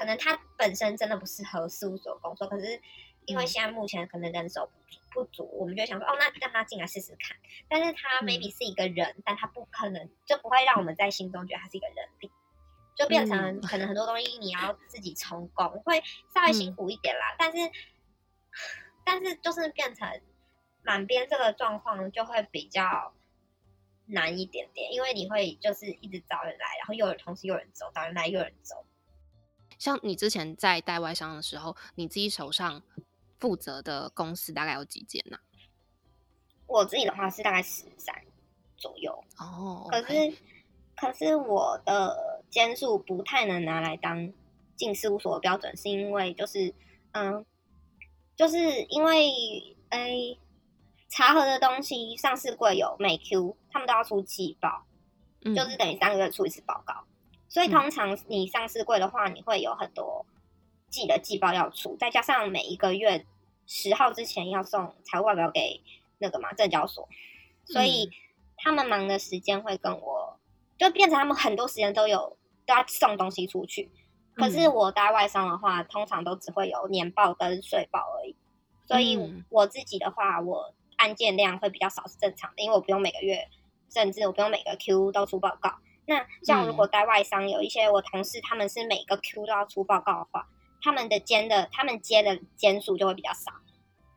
[0.00, 2.80] 可能他本身真的不适合事务所工作，可是
[3.26, 7.36] 因为现在目前可能人手不足不足，我们就想说，哦，那让他进来试试看。
[7.68, 12.30] 但是他 maybe 是一个人，但他不可能就不会让我们在心中觉得他是一个人力，
[12.96, 16.02] 就变成可能很多东西你要自己成功，会
[16.34, 17.36] 稍微辛苦一点啦。
[17.38, 17.70] 但是，
[19.04, 20.08] 但是就是变成
[20.82, 23.12] 满编这个状况就会比较
[24.06, 28.86] 难一点点，因为你会就是一直找人来，然后又有同时有人走，找人来又有人走。
[29.80, 32.82] 像你之前在带外商的时候，你自己手上
[33.38, 35.38] 负责的公司大概有几间呢？
[36.66, 38.14] 我自己的话是大概十三
[38.76, 39.88] 左右哦。
[39.90, 40.36] 可是，
[40.94, 44.30] 可是我的间数不太能拿来当
[44.76, 46.74] 进事务所的标准，是因为就是
[47.12, 47.44] 嗯，
[48.36, 50.36] 就是因为哎，
[51.08, 54.84] 查核的东西上市柜有每 Q，他们都要出季报，
[55.42, 57.04] 就是等于三个月出一次报告。
[57.50, 60.24] 所以通常你上市柜的话，你会有很多
[60.88, 63.26] 季的季报要出，再加上每一个月
[63.66, 65.82] 十号之前要送财务报表给
[66.18, 67.08] 那个嘛证交所，
[67.64, 68.08] 所以
[68.56, 70.38] 他们忙的时间会跟我
[70.78, 73.90] 就变成他们很多时间都有都要送东西出去。
[74.36, 78.36] 可是我带外商的话，通常都只会有年报跟税报而已，
[78.86, 83.48] 所以我自己的话，我案件量会比较少是正常的，因为我不用每个月，
[83.92, 85.74] 甚至我不用每个 Q 都出报告。
[86.06, 90.48] 那像如果在外商，有一些我同事他们是每个 Q 都要出报告的话，
[90.82, 93.52] 他们的间的他们接的间数就会比较少。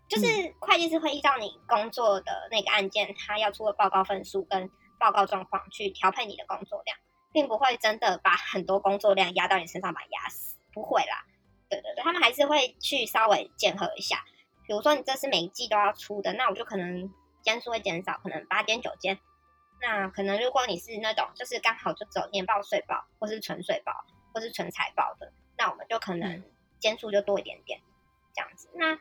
[0.10, 0.26] 就是
[0.60, 4.70] 会计师会依照你工作的那个案件，他要出的报告份数跟
[5.00, 6.98] 报告状况去调配你的工作量，
[7.32, 11.26] 并不会真的把很多工作量压到你身上把压死，不会啦。
[11.70, 14.24] 对对对，他们还是会去稍微检核一下。
[14.68, 19.18] 比如说你这是每一季都要出的，那我就可能间数会减少，可能八间九间。
[19.86, 23.92] 那可能如果你是那种就是刚好就走年报、税报，或是纯税报，
[24.34, 26.42] 或是纯财报的，那我们就可能
[26.80, 27.82] 间数就多一点点
[28.34, 28.70] 这样子。
[28.76, 28.98] 那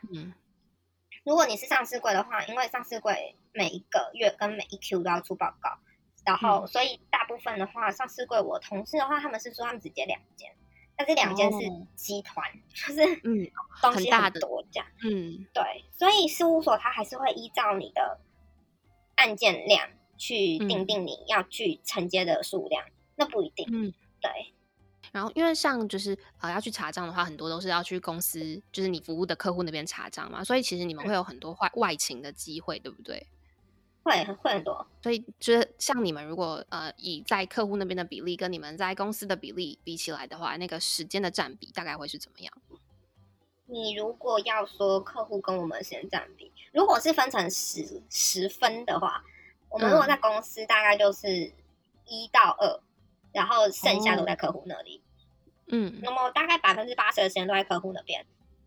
[1.25, 5.79] 如果你是上市柜的话，因为上市柜每一个月跟每一 Q 都要出报告，
[6.27, 10.53] 然后所以大部分的话，上市柜我同事的话，他们是说他们只接两间，
[10.97, 11.59] 但是两间是
[11.95, 13.49] 集团，就是嗯
[13.81, 18.19] 东西很多这样，嗯对，所以事务所它还是会依照你的
[19.15, 19.89] 案件量。
[20.23, 22.85] 去定定你要去承接的数量，
[23.17, 23.67] 那不一定。
[23.73, 24.31] 嗯，对。
[25.11, 30.45] 然后，因为像就是呃要去查账的话，很多都是要去公司，就是你服务的客户那边查账嘛。
[30.45, 33.27] 所以其实你们会有很多外外勤的机会，对不对？
[34.05, 34.87] 会会很多。
[35.03, 42.53] 所以就是像你们如果呃以在客户那边的比例跟你们在公司的比例比起来的话，那个时间的占比大概会是怎么样？
[43.67, 49.25] 你如果要说客户跟我们时间占比，如果是分成十十分的话。
[49.73, 51.53] 我们如果在公司，大概就是
[52.07, 52.81] 一到二，
[53.33, 55.03] 然后剩下都在客户那里。
[55.69, 58.27] 嗯，那么大概百分之八十的时间都在客户那边。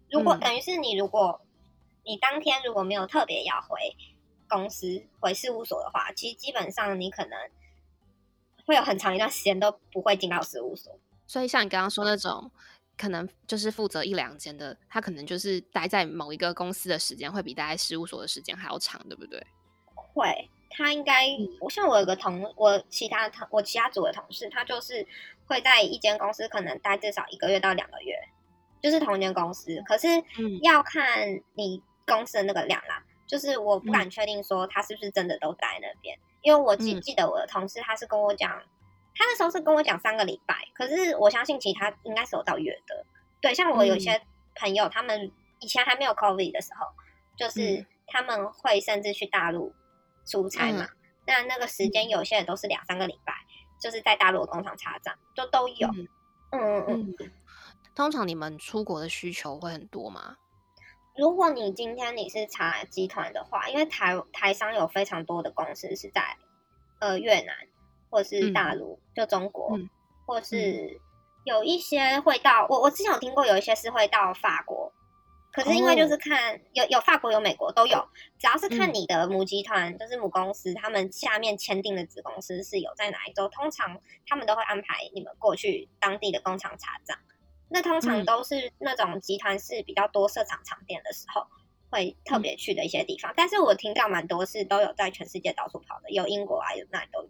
[0.10, 1.42] 如果等于是你，如果
[2.04, 3.96] 你当天如果没有特别要回，
[4.48, 7.38] 公司回事务所的话，其实基本上你可能
[8.66, 11.00] 会有很长一段时间都不会进到事务所。
[11.28, 12.52] 所以像你刚刚说那种，
[12.98, 19.46] 可能就是负责一两间的，他可能就是待在某一个公司的时间会比待在事务所的时间还要长，对不对？
[19.94, 21.28] 会，他应该，
[21.60, 25.08] 我像我有个同，我其他同我其他组的同事，他就是
[25.48, 28.18] 会在一间公司可能待至少一个月到两个月，
[28.82, 30.08] 就是同一间公司，可是
[30.62, 33.04] 要看你公司的那个量啦。
[33.28, 38.52] 就是我不敢确定说他是不是真的都在那边，因为我记记得我的同事他是跟我讲，
[39.16, 43.04] 他那时候是跟我讲三个礼拜，可是我相信其他应该是有到月的。
[43.42, 44.22] 对，像我有些
[44.54, 46.86] 朋友，他们以前还没有 COVID 的时候，
[47.36, 49.74] 就是他们会甚至去大陆
[50.26, 50.88] 出差嘛，
[51.26, 53.34] 那那个时间有些人都是两三个礼拜，
[53.80, 55.88] 就是在大陆的工厂查账，就都有。
[55.88, 56.08] 嗯
[56.52, 57.16] 嗯嗯。
[57.96, 60.38] 通常你们出国的需求会很多吗？
[61.18, 66.36] 如果你今天你是查集团的话，因为台台商有非常多的公司是在
[67.00, 67.56] 呃越南
[68.10, 69.80] 或是大陆，就中国，
[70.26, 71.00] 或是
[71.46, 74.92] 有一些会到我我之前有听过有一些是会到法国，
[75.56, 78.06] 可是因为就是看有有法国有美国都有，
[78.38, 87.18] 只要是看你的母集团就是母公司，他们下面签订的子公司是有在哪一州，通常他们都会安排你们过去当地的工厂查账。
[87.70, 91.48] 那通常都是那种集团是比较多设厂厂店的时候，
[91.90, 93.34] 会特别去的一些地方。
[93.38, 97.30] 但是我听到蛮多是都有在全世界到处跑的，有英国啊，有那里都有。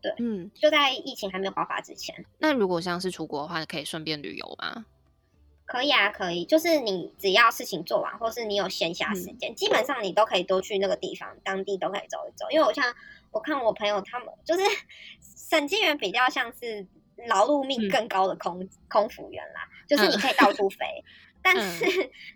[0.00, 2.24] 对，嗯，就在疫情还没有爆发之前。
[2.38, 4.86] 那如果像是出国的话，可以顺便旅游吗？
[5.68, 6.44] 可以啊，可以。
[6.44, 12.46] 就是你只要事情做完，或是你有闲暇时间，基本上你都可以多去那个地方，当地都可以走一走。
[12.50, 12.92] 因为我像
[13.30, 14.62] 我看我朋友他们，就是
[15.46, 16.86] 审计员比较像是。
[17.26, 20.86] 劳碌命更高的空空服员啦，就是你可以到处飞，
[21.42, 21.84] 但是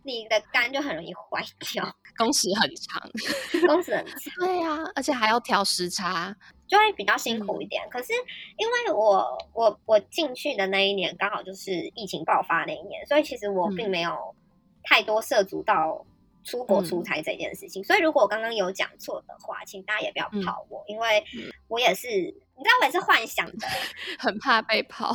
[0.03, 1.41] 你的肝就很容易坏
[1.73, 3.01] 掉，工时很长，
[3.69, 6.35] 工时很长，对呀，而且还要调时差，
[6.73, 7.87] 就会比较辛苦一点。
[7.91, 8.13] 可是
[8.57, 14.35] 因为我我我进去的那一年刚好就是疫情爆发那一年，所以其实我并没有
[14.83, 16.05] 太多涉足到。
[16.45, 21.23] 出国出差这件事情，所以如果我刚刚有讲错的话，请大家也不要跑我，因为
[21.69, 23.69] 我也是，你知道我也是幻想的，
[24.19, 25.13] 很怕被跑，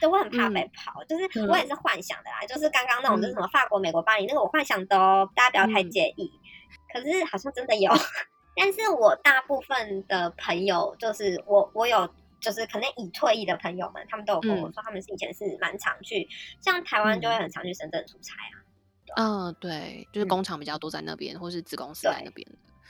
[0.00, 6.28] 对，我很怕被跑，就是我也是幻想的啦，就是刚刚那种就是什么法国、美国、巴黎那个我幻想的哦，大家不要太介意。
[6.92, 7.88] 可是好像真的有，
[8.54, 12.08] 但是我大部分的朋友，就是我我有
[12.40, 16.28] 就是可能已退役的朋友们，他们都有跟我说，他们是以前是蛮常去，
[16.60, 18.62] 像台湾就会很常去深圳出差啊。
[19.16, 22.46] 嗯，对，就是工厂比较多在那边，或是子公司在那边，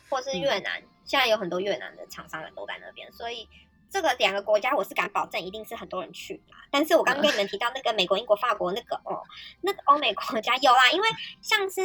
[0.08, 3.48] 或是越南，现在有很多越南的厂商人都在那边，所以
[3.90, 6.56] 这个两个国家我是敢保证一定是很多人去啦。
[6.70, 9.20] 但是我刚刚跟你们提到那个美国、英国、法国那个哦，
[9.62, 11.08] 那个欧美国家有啦，因为
[11.40, 11.80] 像是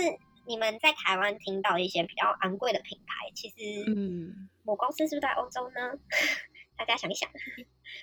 [0.47, 3.55] 你们在台湾听到一些比较昂贵的品牌，其实
[3.95, 5.93] 嗯，母公司是不是在欧洲呢？
[6.77, 7.29] 大家想一想，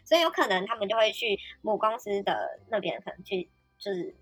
[0.04, 4.14] 所以有可能他们就会去母公司的那边，可能去就是。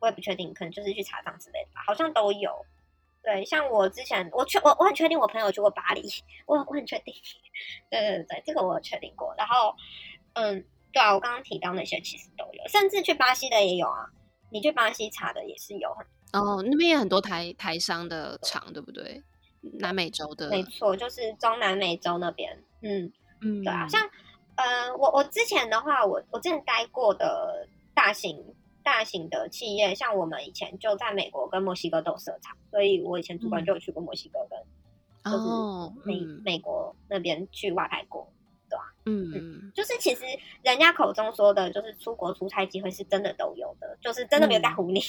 [0.00, 2.66] 我也不确定，可能就是去查账之类的吧，好像都有。
[3.22, 6.02] 对，像我之前，我确我我很确定，我朋友去过巴黎，
[6.44, 7.14] 我我很确定。
[7.88, 9.34] 对对对，这个我确定过。
[9.38, 9.74] 然后，
[10.34, 14.10] 嗯，对啊，我刚刚提到那些其实都有，甚至去巴西的也有啊。
[14.50, 19.22] 你去巴西查的也是有很哦，那边也很多台台商的厂，对不对？
[19.78, 22.62] 南美洲的，没错，就是中南美洲那边。
[22.82, 24.02] 嗯嗯，对啊，像
[24.56, 28.44] 呃，我我之前的话，我我之前待过的大型。
[28.84, 35.46] 大型的企业，像我们以前就在美国跟墨西哥都有设厂，所以我以前主管就有去过墨西哥跟，就是
[36.04, 38.28] 美美国那边去外派过？
[39.06, 40.22] 嗯嗯，就是其实
[40.62, 45.00] 人家口中说的，就是出国出差机会是真的都有的，就是真的没有在唬你，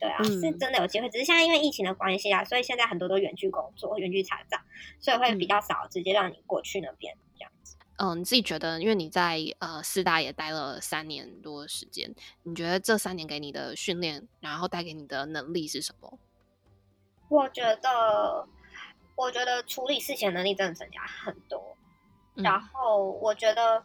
[0.00, 4.60] 对啊，是真的有机会，只是现在因为疫情的关系啊，所以现在很多都远距工作、远距查账，
[4.98, 7.76] 所以会比较少直接让你过去那边这样子。
[7.96, 16.18] 嗯，你自己觉得，因为你在呃四大也待了三年多时间，你觉得这三年给你的训练，然后带给你的能力是什么？
[17.28, 18.48] 我觉得，
[19.16, 21.76] 我觉得处理事情能力真的增加很多。
[22.34, 23.84] 然后我觉得，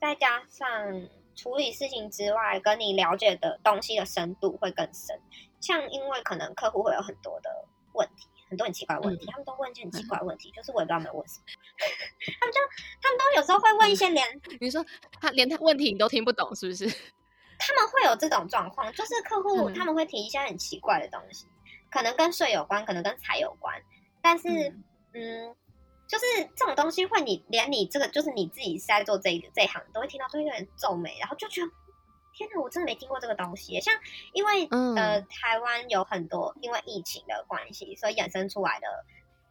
[0.00, 5.20] 再加上处理事情之外，跟你了解的东西的深度会更深。
[5.60, 7.50] 像因为可能客户会有很多的
[7.94, 8.26] 问题。
[8.50, 11.44] 很多很奇怪的问题，他们都问一些很奇怪的问题，就是我也不知道他们问什么。
[12.40, 12.58] 他们就
[13.02, 14.26] 他们都有时候会问一些连，
[14.58, 14.82] 你说
[15.20, 16.86] 他连他问题你都听不懂，是不是？
[17.60, 21.46] 他们会有这种状况，就是客户他们会提一些很奇怪的东西，
[21.90, 23.78] 可能跟税有关，可能跟财有关，
[24.22, 24.48] 但是
[25.12, 25.54] 嗯，
[26.08, 26.24] 就是
[26.56, 31.70] 这种东西会你连你这个就是你自己是在做这一这一行，都会听到会有点皱眉，然后就觉得。
[32.34, 33.80] 天哪，我真的没听过这个东西。
[33.80, 33.92] 像
[34.32, 38.86] 因为呃，台湾有很多因为疫情的关系，所以衍生出来的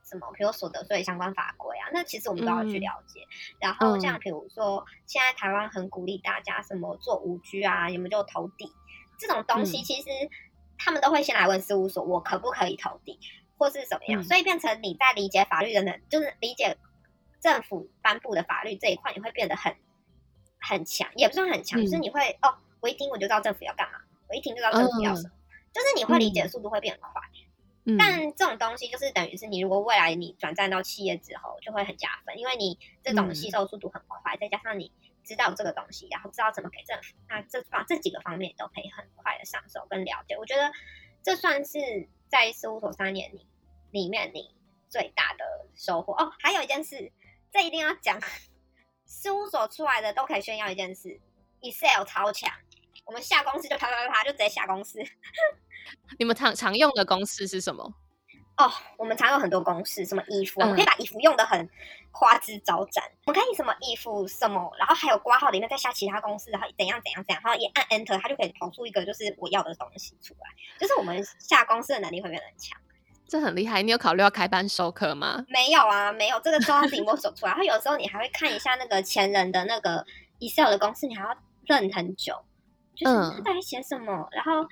[0.10, 3.28] 什么，比如所得税相关法规啊，那其实我们都要去了解。
[3.60, 8.72] 然后像比如说，现在台湾很鼓励大家什么做五居啊，有没有投递
[9.20, 10.08] 这种东西，其实
[10.78, 13.20] 他们都会先来问事务所，我可不可以投地，
[13.58, 14.24] 或是怎么样。
[14.24, 16.78] 所以变成你在理解法律的能，就是理解
[17.42, 19.76] 政府颁布的法律这一块，你会变得很
[20.60, 25.32] 很强，也不算很强，就是你会哦，我一听我就知道政府要干嘛，我一听就知道政府要什么，
[25.74, 27.10] 就是你会理解的速度会变快。
[27.98, 34.92] 但这种东西就是等于是你如果未来你转战到企业之后，就会很加分，因为你这种吸收速度很快，再加上你
[35.24, 40.36] 知道这个东西，然后知道怎么给政府，那这方这几个方面都可以很快的上手跟了解。
[40.36, 40.70] 我觉得
[41.24, 41.80] 这算是
[42.30, 43.46] 在事务所三年里
[43.92, 44.54] 里面你
[44.90, 46.32] 最大的收获哦。
[46.40, 47.12] 还有一件事，
[47.52, 48.20] 这一定要讲，
[49.06, 51.20] 事务所出来的都可以炫耀一件事
[51.62, 52.52] ，Excel 超强，
[53.06, 55.00] 我们下公司就啪啪啪啪就直接下公司。
[56.20, 57.94] 你们常常用的公式是什么？
[58.58, 61.70] 哦，我们常有很多公式，什么衣服，我们可以把衣服用的很
[62.12, 63.04] 花枝招展。
[63.26, 70.50] 我们可以什么衣服什么，然后还有挂号里面再下其他公式，然后怎样怎样怎样，然后一按 Enter，它就可以跑出一个就是我要的东西出来。
[70.80, 72.80] 就是我们下公式的能力会变得很强，
[73.28, 73.84] 这很厉害。
[73.84, 75.46] 你有考虑要开班授课吗？
[75.50, 77.52] 没有啊，没有，这个都要自己摸索出来。
[77.52, 80.04] 然后有时候你还会看一下那个前人的那个
[80.40, 82.34] Excel 的公式，你还要认很久，
[82.96, 84.68] 就是他在写什么，然后。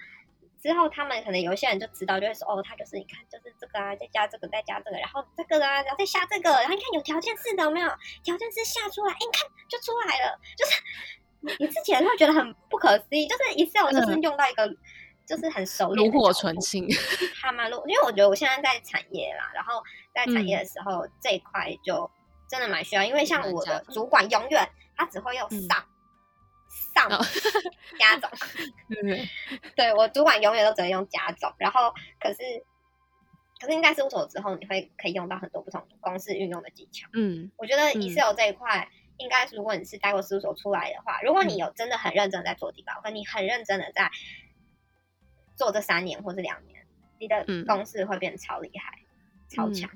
[0.66, 7.88] 之后，他们可能有一些人就知道，就会说：“哦，他就是你看，就是这个啊，再加这个，再加这个，然后这个啊，然后再下这个，然后你看有条件式的有没有？
[8.24, 10.40] 条件式下出来，哎，你看就出来了。
[10.58, 10.82] 就是
[11.42, 14.68] 你 你自己会觉得很不可思议，就是 Excel 就是用到一个
[15.28, 16.88] 就是很熟练、炉火纯青，
[17.40, 17.78] 还蛮炉。
[17.88, 19.84] 因为我觉得我现在在产业啦，然后
[20.16, 22.10] 在产业的时候这一块就
[22.50, 25.86] 真的蛮需要，因为像我的主管永远他只会用上。
[26.94, 27.10] 上
[28.00, 28.30] 加总，
[29.76, 32.38] 对我主管永远都只能用加总，然后可是
[33.60, 37.08] 可是应该事务所之后，你会可以用到很多不同公式运用的技巧。
[37.14, 41.56] 嗯，我觉得 Excel 这一块，应该如果你是待过事务所出来的话，如果你。
[41.56, 44.12] 有真的很认真在做底稿，跟你很认真的在
[45.56, 46.86] 做这三年或者两年，
[47.18, 49.00] 你的公式会变得超厉害、
[49.50, 49.90] 超强。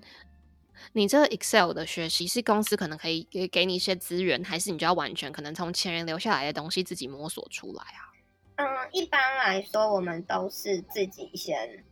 [0.93, 8.11] 你这个 Excel 的学习是公司可能可以给给你一些资源，还是你就要完全可能从前人留下来的东西自己摸索出来啊？
[8.55, 11.83] 嗯，一般来说我们都是自己先，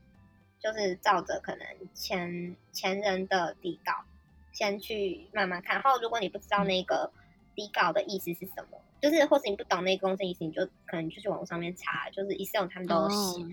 [0.60, 3.94] 就是照着可能前前人的底稿
[4.52, 5.76] 先去慢慢看。
[5.76, 7.12] 然后如果你不知道那个
[7.56, 13.46] 底稿的意思是什么，就是或是你不懂那个公司意思，你就可能就去网上面查，就是 Excel 他们都写。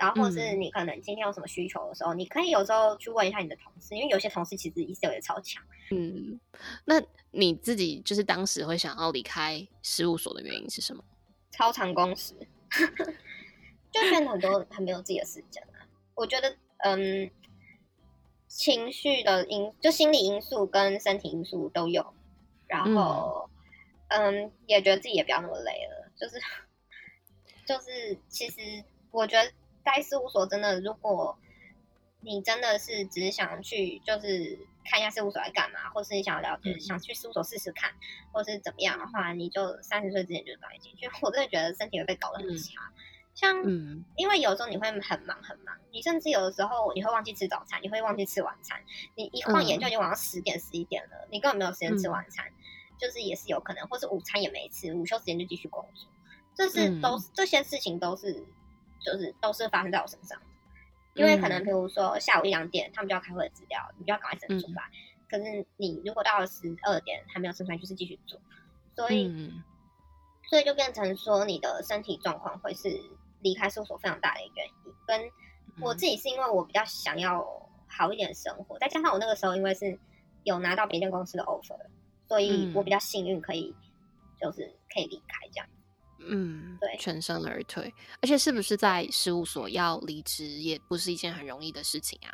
[0.00, 5.62] 然后，或是你可能今天有什么需求的时候，你可以有时候去问一下你的同事，因为有些同事其实 Excel 也超强。
[5.90, 6.40] 嗯，
[6.86, 11.04] 那你自己就是当时会想要离开事务所的原因是什么？
[11.50, 12.32] 超长工时，
[13.92, 15.84] 就变得很多很没有自己的时间啊。
[16.14, 17.30] 我觉得，嗯，
[18.48, 22.14] 情绪的因，就心理因素跟身体因素都有。
[22.66, 23.50] 然后，
[24.08, 26.40] 嗯，也觉得自己也不要那么累了，就是，
[27.66, 28.56] 就是其实
[29.10, 29.52] 我觉得。
[29.94, 31.36] 在事务所真的，如果
[32.20, 37.92] 你真的是只是想去，就是看一下事务所在干嘛，或是你想要了解，想去事务所试试看，
[38.30, 41.10] 或是怎么样的话，你就三十岁之前就赶紧进去。
[41.22, 42.92] 我真的觉得身体会被搞得很差，
[43.34, 43.56] 像，
[44.16, 48.80] 因为有时候你会很忙很忙，你甚至有的时候你会忘记吃早餐，你会忘记吃晚餐，
[49.16, 52.44] 你一晃眼就已经晚上十点十一点了，你根本没有时间吃晚餐，
[52.98, 56.08] 就是也是有可能，或是午餐也没吃，午休时间就继续工作，
[56.54, 58.44] 这是都这些事情都是。
[59.04, 60.40] 就是都是发生在我身上，
[61.14, 64.90] 因为可能比如说下午一两点他们就要开会的资料，你就要赶快生出来。
[65.28, 68.40] 可是你如果到了十二点还没有生出来，就是继续做，
[68.96, 69.52] 所以
[70.48, 73.00] 所以就变成说你的身体状况会是
[73.40, 74.72] 离开事务所非常大的一个原因。
[75.06, 75.30] 跟
[75.80, 77.46] 我自己是因为我比较想要
[77.86, 79.98] 好一点的生活，再加上我那个时候因为是
[80.42, 81.78] 有拿到别间公司的 offer，
[82.28, 83.74] 所以我比较幸运可以
[84.40, 85.66] 就是可以离开这样。
[86.22, 92.30] 嗯，对，全身而退，而且是不是在事务所要离职，也不是一件很容易的事情啊。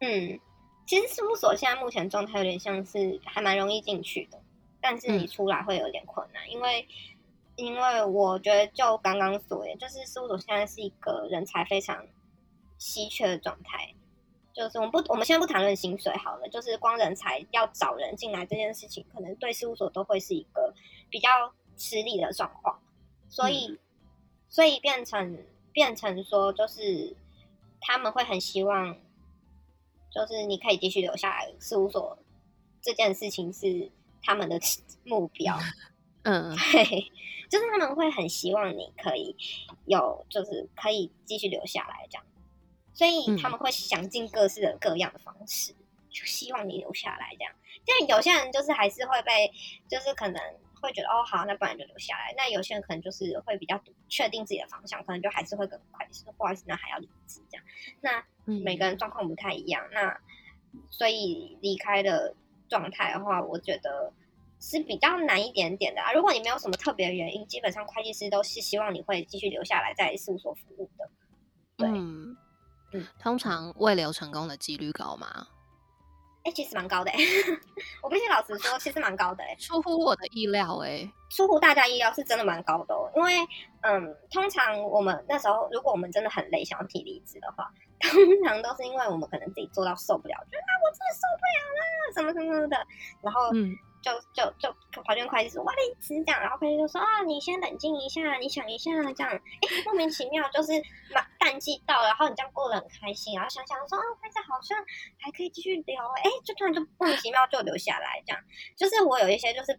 [0.00, 0.38] 嗯，
[0.86, 4.42] 其实事务所现在目前状态有点像是还蛮容易进去的，
[4.80, 6.86] 但是你出来会有点困难，因为
[7.56, 12.04] 因为我觉得就刚刚所言，就是事务所现在是一个人才非常
[12.76, 13.94] 稀缺的状态，
[14.52, 20.74] 就是我们不我们现在不谈论薪水好了，就是光人才要找人进来这件事情，可能对事务所都会是一个
[21.08, 21.28] 比较。
[21.80, 22.78] 吃力的状况，
[23.30, 23.80] 所以，
[24.50, 27.16] 所以变成变成说，就是
[27.80, 28.94] 他们会很希望，
[30.12, 32.18] 就是你可以继续留下来事务所，
[32.82, 33.90] 这件事情是
[34.22, 34.60] 他们的
[35.04, 35.58] 目标。
[36.24, 36.84] 嗯， 对，
[37.48, 39.34] 就是他们会很希望你可以
[39.86, 42.24] 有，就是可以继续留下来这样，
[42.92, 45.72] 所以他们会想尽各式的各样的方式，
[46.10, 47.54] 就希望你留下来这样。
[47.86, 49.50] 但有些人就是还是会被，
[49.88, 50.38] 就是可能
[50.80, 52.34] 会觉得哦好，那不然就留下来。
[52.36, 57.64] 那有些人可能就是会比较确定自己的方向，可能就还是会跟会计师说不好意思，那还要离职这样。
[58.00, 60.18] 那每个人状况不太一样，那
[60.90, 62.34] 所以离开的
[62.68, 64.12] 状态的话，我觉得
[64.60, 66.12] 是比较难一点点的啊。
[66.12, 71.10] 如果你没有什么特别的原因，基本上会计师都是希望你会继续留下来在事务所服务的。
[71.76, 72.36] 对，嗯，
[73.18, 75.46] 通常未留成功的几率高吗？
[76.42, 77.18] 哎，其实蛮高的哎，
[78.02, 83.10] 我必须老实说，其实蛮高的哎，出乎我的意料哎，出乎大家意料是真的蛮高的哦。
[83.14, 83.34] 因为
[83.82, 87.70] 嗯，通常我们那时候，如果我们真的很累，想要提离职的话，
[88.00, 88.10] 通
[88.44, 91.82] 常都是因为我们可能自己做到受不了，觉得啊，我真的受不了啦，
[92.14, 92.76] 什么什么的，
[93.22, 93.76] 然后嗯。
[94.02, 100.72] 就就就跑进会计师，哇，离职这样，然后会计就说啊，你先冷静一下，你想一下这样，哎，莫名其妙就是
[101.14, 104.78] 满淡季到了，然后你这样过得很开心，然后想想说啊，会计好像
[105.18, 108.42] 还可以继续聊，哎，就突然就莫名其妙就留下来这样，
[108.76, 109.78] 就是我有一些就是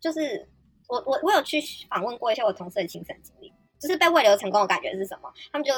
[0.00, 0.48] 就是
[0.88, 5.72] 我我我有去访问过一些我同事的亲身经历，就是被未留成功的感觉是什么，他们就。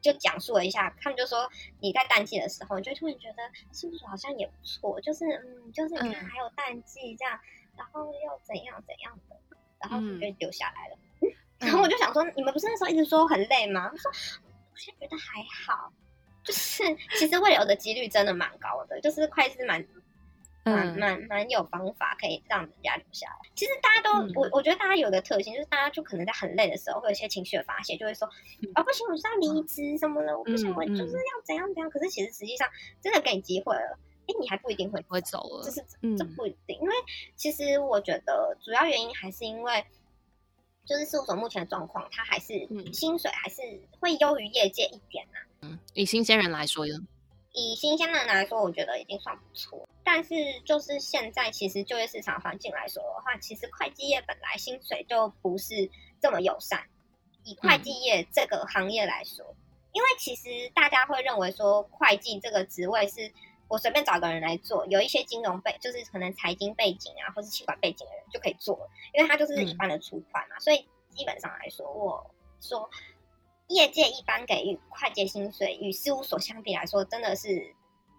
[0.00, 1.48] 就讲述了一下，他们就说
[1.80, 3.42] 你在淡季的时候，你就突然觉得
[3.72, 7.38] 是不是好像也不错，就是嗯，就是你看还有淡季这样，
[7.76, 9.36] 然后又怎样怎样的，
[9.78, 10.98] 然后就留下来了。
[11.22, 13.90] 嗯然后我就想说，你们不是那时候一直说很累吗？
[13.96, 15.92] 说我现在觉得还好，
[16.42, 16.82] 就是
[17.18, 19.86] 其实会有的几率真的蛮高的，就是快是蛮。
[20.64, 23.50] 蛮蛮蛮有方法可以让人家留下来。
[23.54, 28.28] 其实大家都，我我觉得大家有个特性，就是大家就可能在很累的时候，会有一些情绪的发泄，就会说，
[28.74, 31.88] 啊不行，我就是要离职什么的，我不行，我就是要怎样怎样。
[31.90, 32.68] 可是其实实际上
[33.00, 35.84] 真的给你机会了，哎，你还不一定会会走了，就是
[36.16, 36.78] 这不一定。
[36.80, 36.94] 因为
[37.36, 39.84] 其实我觉得主要原因还是因为，
[40.84, 43.62] 就是事务所目前的状况，它还是薪水还是
[43.98, 45.38] 会优于业界一点呐。
[45.62, 46.94] 嗯，以新鲜人来说呢？
[47.52, 49.88] 以新鲜人来说，我觉得已经算不错。
[50.04, 55.90] 但是就是现在，其实就业市场环境来说的话，其实会计业本来薪水就不是
[56.20, 56.84] 这么友善。
[57.44, 59.54] 以会计业这个行业来说，
[59.92, 63.32] 因为其实大家会认为说，会计这个职位是
[63.68, 70.58] 我随便找个人来做，有一些金融背，就是可能财经背景啊，或是企管背景的人就可以做了，因为他就是一般的出款嘛。
[70.60, 72.30] 所以基本上来说，我
[72.60, 72.88] 说。
[73.70, 77.74] 业界一般给予会计薪水与事务所相比来说，真的是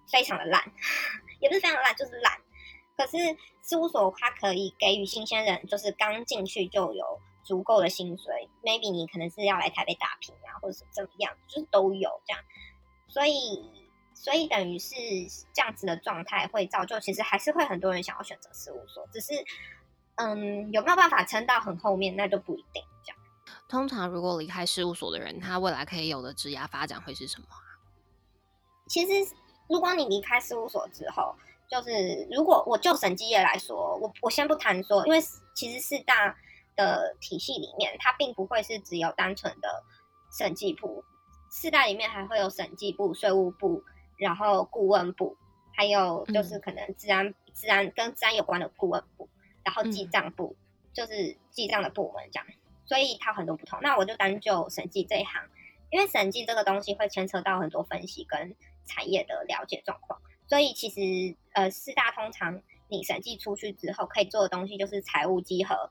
[0.10, 0.64] 非常的烂，
[1.40, 2.40] 也不是非常烂，就是烂。
[2.98, 3.18] 可是
[3.62, 8.50] 事务所它可以给予新鲜人，就是刚进去就有足够的薪水。
[8.64, 12.44] Maybe 你可能是要来台北打拼啊，或者是怎么样，就是都有这样。
[13.08, 13.70] 所以，
[14.14, 14.96] 所以等于是
[15.54, 19.34] 这样子的状态，会造就其实还是会很多人想要选择事务所，只是
[20.16, 23.21] 嗯，有没有办法撑到很后面，那就不一定这样。
[23.72, 27.80] 通常，如果离开事务所的人，他未来可以有的职涯发展会是什么啊？
[28.90, 29.34] 其实，
[29.70, 31.34] 如果你离开事务所之后，
[31.70, 35.22] 就是如果我就审计业来说，我我先不谈说，因为
[35.56, 36.36] 其实四大
[36.76, 39.82] 的体系里面，它并不会是只有单纯的
[40.38, 41.02] 审计部，
[41.50, 43.82] 四大里面还会有审计部、税务部，
[44.18, 45.38] 然后顾问部，
[45.74, 49.30] 还有就是可能治安、治安跟治安有关的顾问部，
[49.64, 50.58] 然后记账部，
[50.92, 52.46] 就是记账的部门这样。
[52.86, 55.42] 所以它很多不同，那我就单就审计这一行，
[55.90, 58.56] 因为审计这个东西会牵扯到很多分析跟
[58.86, 65.90] 产业的了解状况，所以其实呃四大通常你审计出去之后可以做的东西就是财务稽核，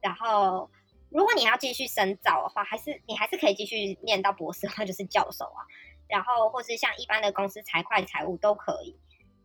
[0.00, 0.68] 然后
[1.08, 5.64] 如果你要继续深造的话，还是你还是可以继续念到博士的话就是教授啊，
[6.08, 8.94] 然后或是像一般的公司财会财务都可以，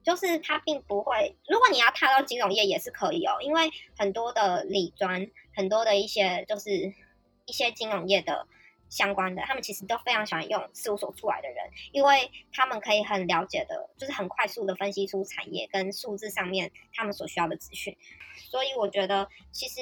[0.04, 5.30] 就是它并不会，如果你要踏到金融业也是可以哦，因为很多的理专。
[5.56, 6.72] 很多的一些就是
[7.46, 8.48] 一些金融业的
[8.88, 17.98] 相关的，他们其实都非常喜欢用事务所出来的人，因为他们可以很了解的，就是很快速的分析出产业跟数字上面他们所需要的资讯。
[18.38, 19.82] 所以我觉得，其实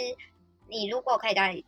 [0.68, 1.64] 你如果可以在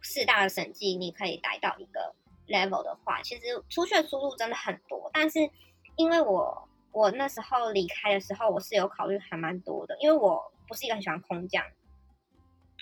[0.00, 2.14] 四大的审计，你可以达到一个
[2.46, 5.10] level 的话，其实出去的出路真的很多。
[5.12, 5.50] 但是
[5.96, 11.64] 因为我我那时候离开的时候，我是有考虑还蛮多的，因为我不是一个很喜欢空降。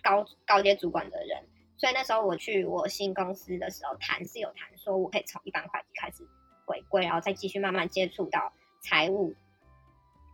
[0.02, 1.42] 高高阶主管的人，
[1.76, 6.24] 所以那时候我去我新公司的时候谈是有谈说，我可以从一般会计开始
[6.64, 9.34] 回归，然后再继续慢慢接触到财务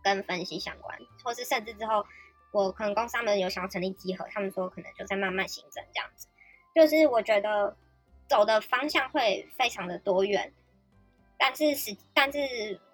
[0.03, 2.05] 跟分析相关，或是甚至之后
[2.51, 6.27] 我可能公司他们有想要成立集合，他们说可能就在慢慢行政这样子。
[6.75, 7.75] 就是我觉得
[8.27, 10.53] 走的方向会非常的多元，
[11.45, 12.39] 但是实但是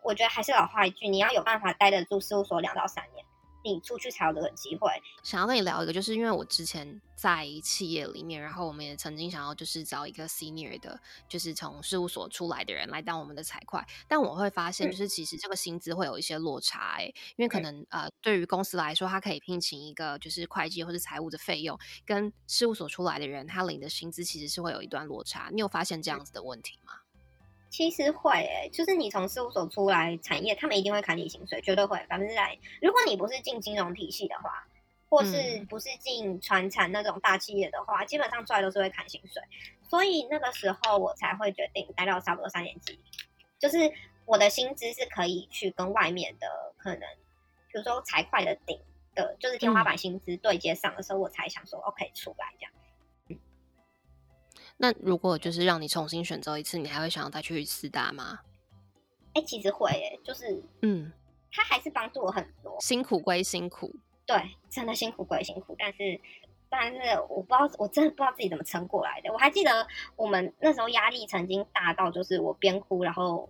[0.02, 3.24] 我觉得还是老话一句，你要有办法待得住事务所两到三年，
[3.64, 4.90] 你出去才有这个机会。
[5.22, 25.50] 想要跟你聊一个，就是因为我之前在企业里面，然后我们也曾经想要就是找一个 senior 的，就是从事务所出来的人来当我们的财会，但我会发现，就是其实这个薪资会有一些落差，哎，因为可能呃，对于公司来说，他可以聘请一个就是会计或者财务的费用，跟事务所出来的人他领的薪资其实是会有一段落差。
[25.54, 26.94] 你有发现这样子的问题吗？
[27.70, 32.58] 其实会诶，就是你从事务所出来产业，他们一定会砍你薪水，绝对会百分之百。
[32.82, 34.68] 如果你不是进金融体系的话，
[35.08, 39.42] 或是不是进传产那种大企业的话，基本上出来都是会砍薪水。
[39.88, 43.00] 所以那个时候我才会决定待到差不多三年级，
[43.58, 43.92] 就是
[44.26, 46.48] 我的薪资是可以去跟外面的
[46.78, 47.02] 可能，
[47.72, 48.80] 比如说财会的顶
[49.16, 52.72] 的，就是天花板薪资对接上的时候，我才想说 OK 出来这样。
[54.82, 58.40] 那如果就是让你重新选择一次，你还会想要再去四大吗？
[59.34, 61.12] 哎，其实会，哎，就是嗯，
[61.52, 62.80] 他还是帮助我很多。
[62.80, 63.94] 辛苦归辛苦，
[64.26, 64.38] 对，
[64.70, 66.22] 真的辛苦归辛苦，但是
[66.70, 67.00] 但是
[67.30, 69.34] 我不知道，我真的不知道自己怎么撑过来的。
[69.34, 73.50] 我还记得我们那时候压力曾经大到，就是我边哭，然后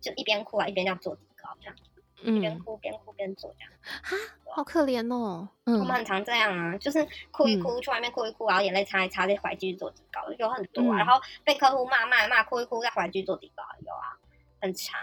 [0.00, 1.76] 就一边哭啊，一边要做底稿这样。
[2.24, 4.16] 边哭边哭边做这样，哈，
[4.54, 5.48] 好可怜哦。
[5.64, 10.98] 我们很常这样啊，就是哭一哭，去外面哭一哭，然后眼泪擦一擦，再回来继续做底稿，有很多啊。
[10.98, 14.18] 然后被客户骂骂骂，哭一哭，再回来继续做底稿，有啊，
[14.60, 15.00] 很长。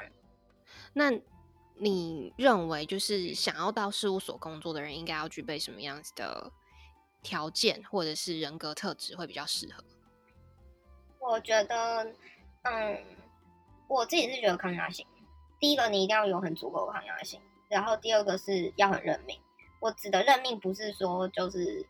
[0.93, 1.11] 那
[1.77, 6.51] 你认为，就是想要到事务所工作的人，应该要具备什么样子的
[7.21, 9.83] 条件，或者是人格特质会比较适合？
[11.19, 12.03] 我觉得，
[12.63, 13.03] 嗯，
[13.87, 15.05] 我自己是觉得抗压性。
[15.65, 19.35] 第一个，你一定要有很足够的抗压性，然后第二个是要很认命。
[19.79, 21.87] 我指的认命，不是说就是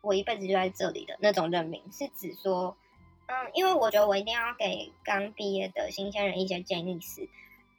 [0.00, 2.74] 我一辈子就在这里的那种认命，是指说，
[3.26, 7.28] 嗯，因为我觉得我一定要给刚毕业的新鲜人一些建议是，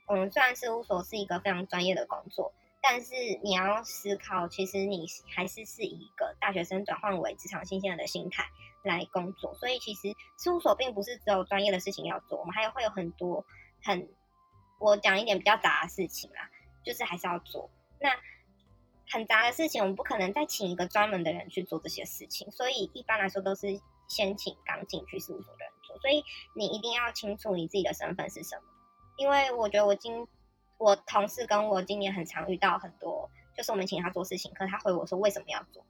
[0.06, 8.46] 嗯，虽然事务所是一个非常专业的工作，但是你要思考，其实你还是是一个大学生转换为职场新鲜人的心态
[8.84, 13.44] 来工作，所以其实事务所并不是只有专业的事情要做，我们还有会有很多
[13.84, 14.08] 很。
[14.80, 16.50] 我讲一点比较杂的事情啦，
[16.84, 17.70] 就是还是要做。
[18.00, 18.10] 那
[19.12, 26.00] 很杂的事情，我们不可能再请一个专门的人去做这些事情，所以一般来说都是先请刚进去事务所的人做。
[26.00, 26.24] 所以
[26.56, 28.64] 你一定要清楚你自己的身份是什么，
[29.18, 30.28] 因为我觉得我今
[30.78, 35.84] 我同事跟我今年很常遇到很多，就是我们请他做事情，可是他回我说为什么要做，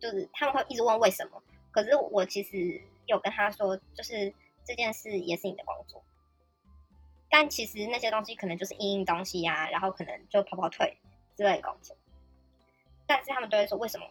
[0.00, 4.34] 就是他们会一直问为什么，可是我其实有跟他说，就是
[4.64, 6.02] 这件事也是你的工作。
[7.36, 10.96] 但其实那些东西可能就是硬硬东西呀，然后可能就跑跑腿
[11.36, 11.96] 之类的工作。
[13.06, 14.06] 但是他们都会说为什么？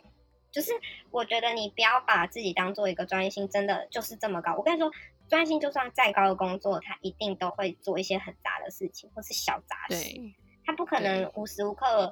[0.51, 0.73] 就是
[1.09, 4.53] 我觉得你不要把自己当做一个专业性真的就是这么高。
[4.57, 4.91] 我跟你说，
[5.29, 10.19] 专业性就算再高的工作，他一定都会做一些很杂的事情，或是小杂事。
[10.65, 12.11] 他不可能无时无刻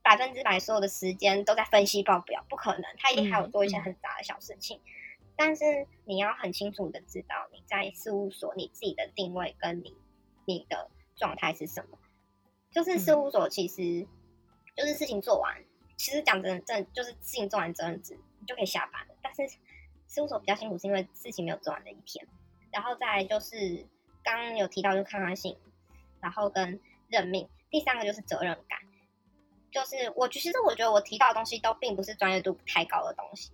[0.00, 2.84] 百分之百所有的时间都在分析报表，不可能。
[2.98, 4.80] 他一定还有做一些很杂的小事情。
[5.34, 5.64] 但是
[6.04, 9.96] 你要很清楚的知道你在事务所你自己的定位跟你。
[10.44, 11.98] 你的状态是什么？
[12.70, 14.06] 就是事务所，其实
[14.76, 15.64] 就是事情做完，
[15.96, 19.14] 其实讲真真就是事情做完责任制，你就可以下班了。
[19.22, 19.42] 但是
[20.06, 22.26] 事务所比较辛苦，是因为事情没有做完的一天。
[22.72, 23.84] 然后再就是
[24.22, 25.56] 刚刚有提到，就抗压性，
[26.20, 27.48] 然后跟任命。
[27.70, 28.78] 第三个就是责任感，
[29.72, 33.52] 就是我其实我觉得我提到的东西都并不是专业度太高的东西，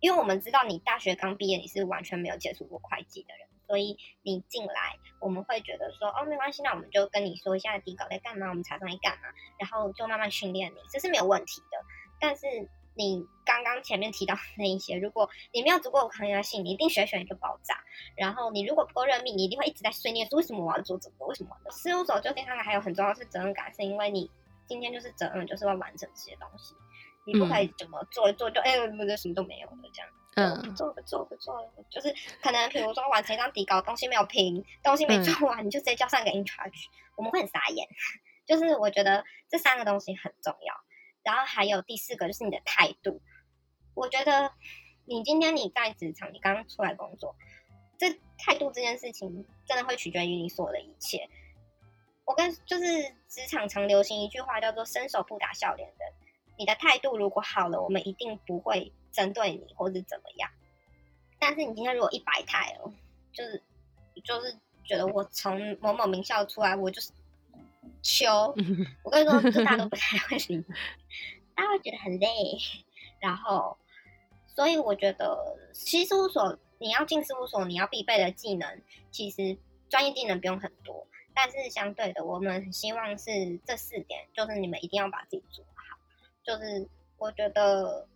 [0.00, 3.47] 因为我们知道你大学刚毕业，你是完全没有接触过会计的人。
[3.68, 11.76] 所以你进来，我们会觉得说，哦，没关系，那我们就跟你说一下底稿在干嘛，我们查上来干嘛，然后就慢慢训练你，这是没有问题的。
[12.18, 12.46] 但是
[12.94, 17.76] 你刚刚前面提到那一些，如果你没有足够的抗压性，你一定学学就爆炸。
[18.16, 21.26] 然后你如果不够认命，你一定会一直在碎念说，为什么我要做这个？
[21.26, 21.50] 为什么？
[21.70, 24.30] 事务所就第三个还有很重要是责任感，是因为你
[24.66, 26.74] 今天就是责任，就是要完成这些东西，
[27.26, 30.10] 你不可以怎么做一做就哎，不是什么都没有的这样。
[30.38, 36.84] 嗯，做不做不做了，就是可能比如说完成一张底稿，东西没有评，东西没做完，你就直接交上给 in charge，
[37.16, 37.88] 我们会很傻眼。
[38.46, 40.74] 就是我觉得这三个东西很重要，
[41.24, 43.20] 然后还有第四个就是你的态度。
[43.94, 44.52] 我觉得
[45.06, 47.34] 你今天你在职场，你刚刚出来工作，
[47.98, 48.08] 这
[48.38, 51.28] 态度这件事情真的会取决于你所有的一切。
[52.24, 56.12] 我跟就是职场常流行一句话叫做“伸手不打笑脸人”，
[56.56, 58.92] 你的态度如果好了，我们一定不会。
[59.12, 60.50] 针对你或者怎么样，
[61.38, 62.92] 但是你今天如果一百台哦，
[63.32, 63.62] 就是
[64.24, 67.10] 就是觉得我从某某名校出来，我就是
[68.02, 68.54] 秋。
[69.02, 70.64] 我跟你说，大家都不太会理，
[71.54, 72.28] 大家会觉得很累。
[73.20, 73.76] 然后，
[74.46, 78.80] 所以我觉得，其实事务所你要进事务所，你要必备的技能，
[79.10, 81.06] 其实专业技能不用很多。
[81.34, 85.98] 但是相对的，我们希望是这四点，就是你们一定要把自己做好。
[86.42, 88.08] 就是我觉得，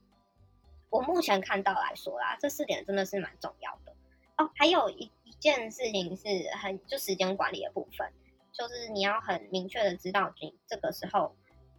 [0.92, 3.92] 我目前看到来说啦，这四点真的是蛮重要的
[4.36, 4.48] 哦。
[4.54, 6.28] 还有一一件事情是
[6.62, 8.12] 很就时间管理的部分，
[8.52, 11.34] 就是你要很明确的知道你这个时候，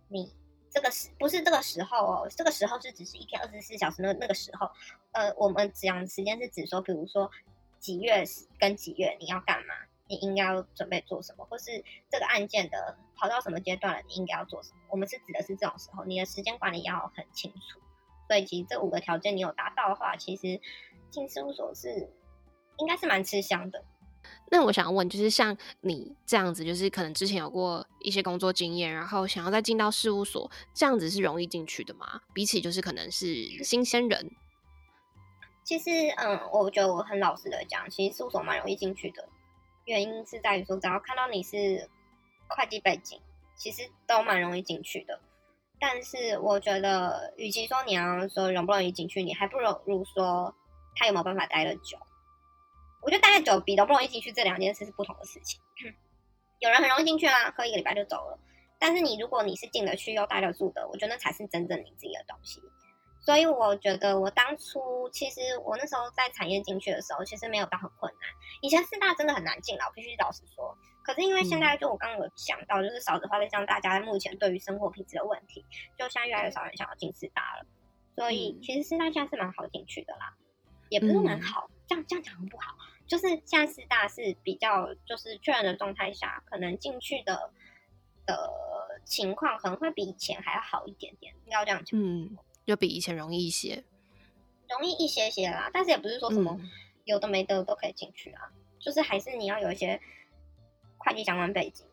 [0.09, 0.35] 你
[0.71, 4.69] 这个时不是这个时候哦，这个时候是只是一天二十四小时那那个时候，
[5.11, 7.29] 呃，我们讲时间是指说，比如说
[7.79, 8.25] 几月
[8.59, 9.75] 跟几月你要干嘛。
[10.05, 14.79] 你应该要准备做什么，或是这个案件的跑到什么阶段了，你应该要做什么？
[14.89, 17.79] 我们是指的是这种时候，你的时间管理要很清楚。
[18.27, 20.59] 所以其实这五个条件你有达到的话，其实
[21.09, 22.09] 进事务所是
[22.77, 23.83] 应该是蛮吃香的。
[24.49, 32.21] 那我想问，就是像你这样子，就是可能之前有过一些工作经验，然后想要再进到事务所，这样子是容易进去的吗？
[32.33, 33.27] 比起就是可能是
[33.63, 34.31] 新鲜人，
[35.65, 39.27] 其实嗯，我觉得我很老实的讲，其实事务所蛮容易进去的。
[39.85, 41.89] 原因是在于说，只要看到你是
[42.47, 43.19] 会计背景，
[43.57, 45.19] 其实都蛮容易进去的。
[45.85, 50.55] 但是我觉得，与其说你要说容不容易进去，你还不如说
[50.95, 51.97] 他有没有办法待得久。
[53.01, 55.59] 我觉得待得久比容不容易进去这两件事是不同的事情。
[56.59, 58.39] 有人很容易进去啦，喝一个礼拜就走了。
[58.79, 62.61] 但是你如果你是进得去又待得住的，我觉得那才是真正你自己的东西。
[63.19, 68.21] 所以我觉得，我当初其实我那时候在产业进去的时候，其实没有到很困难。
[68.61, 70.77] 以前四大真的很难进了，我必须老实说。
[71.03, 75.63] 可是因为现在，就我刚刚有想到，就是少子化，再加上大家目前对于生活品质的问题，
[75.97, 77.65] 就现在越来越少人想要进四大了。
[78.15, 80.33] 所以其实四大现在是蛮好进去的啦，
[80.89, 81.69] 也不是蛮好。
[81.87, 82.75] 这样这样讲不好，
[83.05, 87.51] 就是现在四大是比较就是确认的状态下，可能进去的
[88.25, 88.49] 的
[89.03, 91.99] 情况可能会比以前还要好一点点，应该这样讲。
[91.99, 92.37] 嗯。
[92.65, 93.83] 就比以前容易一些，
[94.69, 96.57] 容易一些些啦，但是也不是说什么
[97.03, 99.99] 有的没的都可以进去啊，就是还是你要有一些
[101.03, 101.85] 会计相关背景。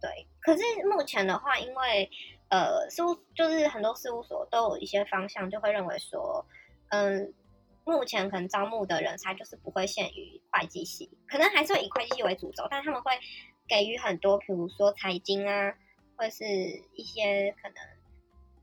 [0.00, 2.10] 对，可是目前的话，因为
[2.48, 6.44] 呃事务就是很多事务所都有一些方向，就会认为说，
[6.88, 7.32] 嗯，
[7.84, 13.12] 目前可能招募的人才就是不会限于会计系，可能还是会以会计系为主轴，但他们会
[13.68, 15.74] 给予很多，比如说财经啊，
[16.16, 16.44] 或是
[16.94, 17.76] 一些可能。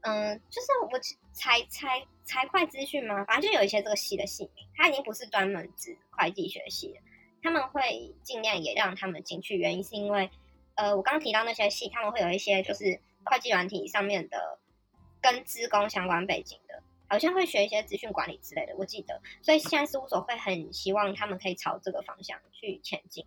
[0.01, 0.99] 嗯，就是我
[1.33, 7.01] 财财财会资讯嘛，反正就有一些这个系的系名，它已经不是专门指会计学系了。
[7.41, 10.29] 他们会尽量也让他们进去，原因是因为，
[10.75, 14.59] 呃，我刚刚提到那些系，他们会有一些就是会计软体上面的
[15.21, 19.21] 跟资工相关背景的，好像会学一些资讯管理之类的，我记得。
[19.41, 23.25] 所以现在事务所会很希望他们可以朝这个方向去前进，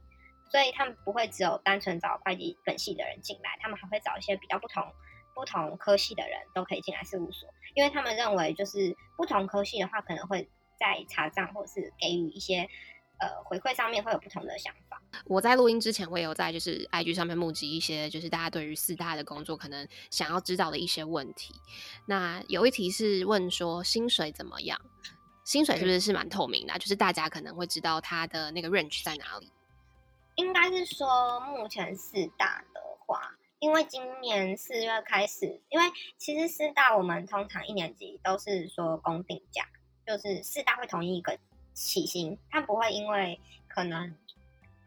[0.50, 4.84] 所以他们不会只有单纯找会计本系的人进来，他们还会找一些比较不同。
[5.34, 10.46] 不同科系的人都可以进来事务所，因为他们认为就是不同科系的话，可能会
[10.78, 12.68] 在查账或者是给予一些
[13.22, 15.00] 呃回馈上面会有不同的想法。
[15.26, 21.54] 我在录音之前，我也有在就是 IG 上面募集一些就是大家对于四大的工作可能想要知道的一些问题。
[22.06, 24.80] 那有一题是问说薪水怎么样？
[25.44, 26.76] 薪水是不是是蛮透明的？
[26.78, 29.50] 就是大家可能会知道它的那个 range 在哪里？
[30.34, 33.36] 应该是说目前四大的话。
[33.58, 35.86] 因为今年四月开始，因为
[36.18, 39.64] 其实四大我们通常一年级都是说公定价，
[40.04, 41.38] 就是四大会统一一个
[41.72, 44.14] 起薪，它不会因为可能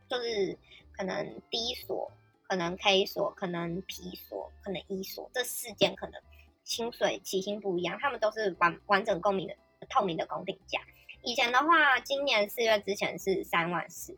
[0.10, 0.58] 就是
[0.92, 2.12] 可能 D 所、
[2.44, 6.22] 可能 K 所、可能 P 所、可能 E 所这四间可能
[6.64, 9.56] 薪水起薪不一样，他们都是完完整公明的
[9.90, 10.80] 透明的公定价。
[11.24, 14.18] 以前的话，今年四月之前是三万四，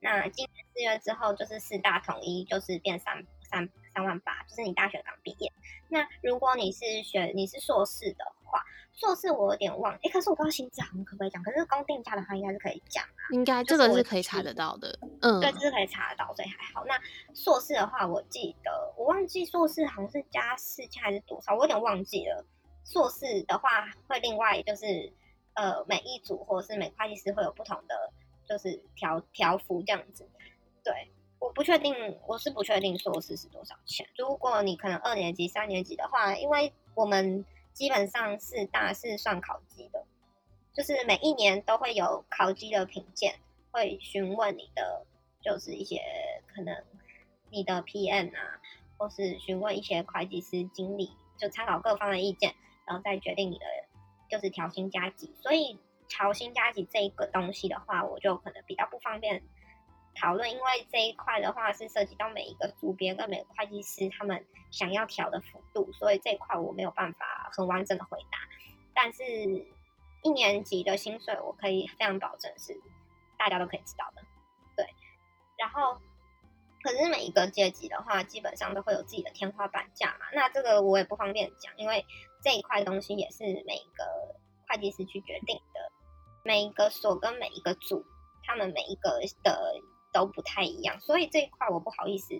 [0.00, 3.26] 那今年四月之后就是四大统一，就是变三。
[3.50, 3.66] 三
[3.98, 5.52] 三万八，就是你大学刚毕业。
[5.88, 8.62] 那如果你是学你是硕士的话，
[8.94, 11.42] 硕士我有点忘，哎，可是我不知道薪资行可不可以讲。
[11.42, 13.26] 可是公定价的话，应该是可以讲啊。
[13.32, 16.84] 应该这个是可以查得到的，嗯，对，这是可以查得到，所以还好。
[16.84, 16.96] 那
[17.34, 22.46] 硕士的话，我记得我忘记硕士好像是加四千还是多少，我有点忘记了。
[22.84, 23.68] 硕士的话
[24.06, 25.12] 会另外就是
[25.54, 28.12] 呃，每一组或者是每会计师会有不同的
[28.48, 30.24] 就是条条幅这样子，
[30.84, 31.10] 对。
[31.40, 31.94] 我不确定，
[32.26, 34.06] 我是不确定硕士是多少钱。
[34.16, 40.04] 如果你可能二年级、三年级的话，因为我们基本上是大是算考级的，
[40.72, 43.38] 就是每一年都会有考级的品鉴，
[43.70, 45.06] 会询问你的，
[45.40, 46.00] 就是一些
[46.52, 46.74] 可能
[47.50, 48.60] 你的 PM 啊，
[48.96, 53.66] 或是询问一些会计师经理，就参考各方的意见，然后再决定你的
[54.28, 55.32] 就是调薪加级。
[55.40, 55.78] 所以
[56.08, 59.40] 调薪加级这一个东西的话，我就可能比较不方便。
[60.20, 68.38] 讨论，因为这一块的话是涉及到每一个组别跟每个会计师他们想要调的幅度，所以这一块我没有办法很完整的回答。
[68.94, 69.22] 但是
[70.22, 72.78] 一年级的薪水我可以非常保证是
[73.38, 74.22] 大家都可以知道的，
[74.76, 74.84] 对。
[75.56, 75.98] 然后
[76.82, 80.26] 可是每一个阶级的话，基本上都会有自己的天花板价嘛。
[80.32, 82.04] 那这个我也不方便讲，因为
[82.42, 84.34] 这一块东西也是每一个
[84.68, 85.92] 会计师去决定的。
[86.44, 88.04] 每一个所跟每一个组，
[88.44, 89.74] 他们每一个的
[90.12, 92.34] 都不太一样，所以这一块我不好意思，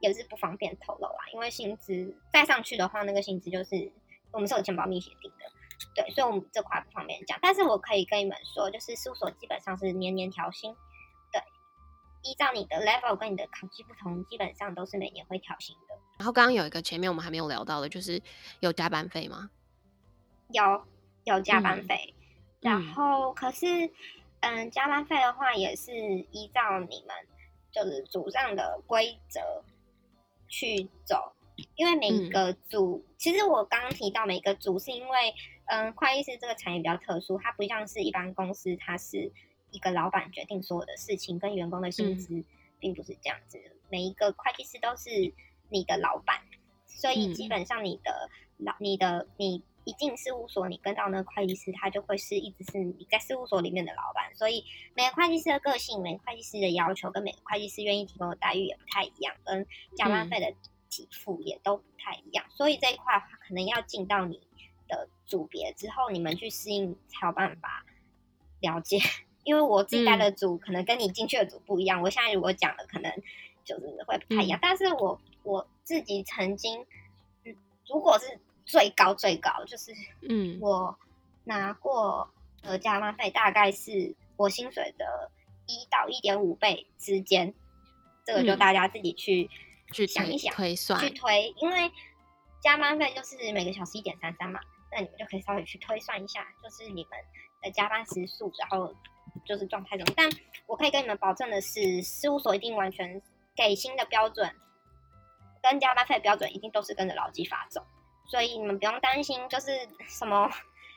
[0.00, 1.18] 也是不方便透露啦。
[1.32, 3.92] 因为薪资再上去的话，那个薪资就是
[4.30, 5.44] 我们是有签保密协定的，
[5.94, 7.38] 对，所以我们这块不方便讲。
[7.40, 10.74] 但是我可以跟你们说，就是事务所基本上是年年调薪。
[11.32, 11.40] 对
[12.22, 15.94] 依照你的 level 跟你的考绩不同，基本上都是每年会调薪的。
[16.18, 18.20] 然后刚刚有一个前面我们还没有聊到的，就是
[18.60, 19.50] 有加班费吗？
[20.50, 20.84] 有，
[21.24, 22.14] 有加班费。
[22.60, 23.92] 然后可是，嗯，
[24.70, 25.92] 加班费的话也是
[26.30, 27.16] 依照你们
[27.70, 29.40] 就是组上的规则
[30.48, 31.32] 去走，
[31.76, 35.34] 因为每一个组，其实我刚刚提到每个组是因为，
[35.66, 39.32] 嗯，会计师这个产业比较特殊，它不像是一般公司，它是。
[39.74, 42.44] 一个老板决定所有的事情，跟员工的薪资
[42.78, 43.58] 并不是这样子。
[43.88, 45.32] 每一个会计师都是
[45.70, 46.42] 你的老板，
[46.86, 48.28] 所以基本上你的
[48.58, 54.34] 老、你的你一进事务所，你跟到那个会计师，他就会是一直是你在事务所里面的老板。
[54.34, 54.64] 所以
[54.94, 59.66] 每个会计师的个性、每个会计师的要求，跟每个会计师愿意提供的待遇也不太一样，跟
[59.96, 60.54] 加班费的
[60.90, 62.44] 给付也都不太一样。
[62.50, 64.40] 所以这一块的话，可能要进到你
[64.88, 67.84] 的组别之后，你们去适应才有办法
[68.60, 68.98] 了解。
[69.44, 73.10] 因为我自己带的组可能跟你进去的组不一样，我现在如果讲的可能
[73.64, 74.56] 就是会不太一样。
[74.62, 76.86] 但是我我自己曾经，
[77.88, 78.38] 如果是
[78.72, 79.92] 最高最高，就是
[80.26, 80.98] 嗯，我
[81.44, 82.26] 拿过
[82.62, 85.30] 的加班费大概是我薪水的
[85.66, 87.52] 一到一点五倍之间，
[88.24, 89.50] 这个就大家自己去
[89.92, 91.92] 去想一想推算去推，因为
[92.62, 94.58] 加班费就是每个小时一点三三嘛，
[94.90, 97.20] 那你们就可以稍微去推算一下，就是你们
[97.60, 98.94] 的加班时数，然后。
[99.46, 100.28] 就是状态怎么，但
[100.66, 103.22] 我可以跟你们保证的是，事务所一定完全
[103.56, 104.54] 给薪的标准
[105.62, 107.82] 跟加班费标准一定都是跟着劳基法走，
[108.26, 109.70] 所以你们不用担心，就是
[110.08, 110.50] 什么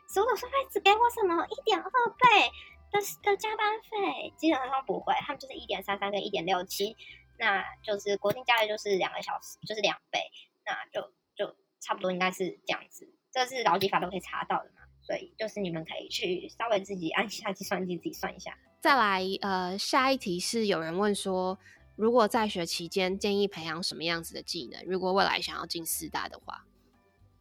[0.07, 2.51] 事务所收费只给我什么一点二倍
[2.91, 6.95] 的的加班费，基本上不会，他们就是一点三三跟一点六七，
[7.37, 10.19] 那就是国定假日就是两个小时，就是两倍，
[10.65, 14.81] 那就就差不多应该是这样子，这是劳基法都可以查到的嘛。
[15.01, 18.57] 所以就是你们可以去稍微自己按一下计算机自己算一下。
[18.81, 21.59] 再来，呃，下一题是有人问说，
[21.95, 24.83] 如果在学期间建议培养什么样子的技能？
[24.85, 26.65] 如果未来想要进四大的话，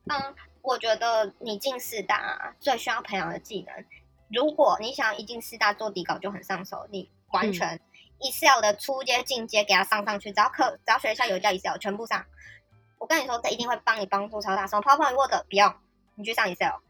[0.07, 3.85] 嗯，我觉得你进四大最需要培养的技能，
[4.29, 7.81] 如果你想一进四大做底稿就很上手，你完全
[8.21, 12.25] Excel 的初阶、进阶给它上上去，只要课只要学校有教 Excel 全部上。
[12.99, 14.67] 我跟你说，这一定会帮你帮助超大。
[14.67, 15.75] 什么 PowerPoint、Word 不用，
[16.15, 16.81] 你去上 Excel。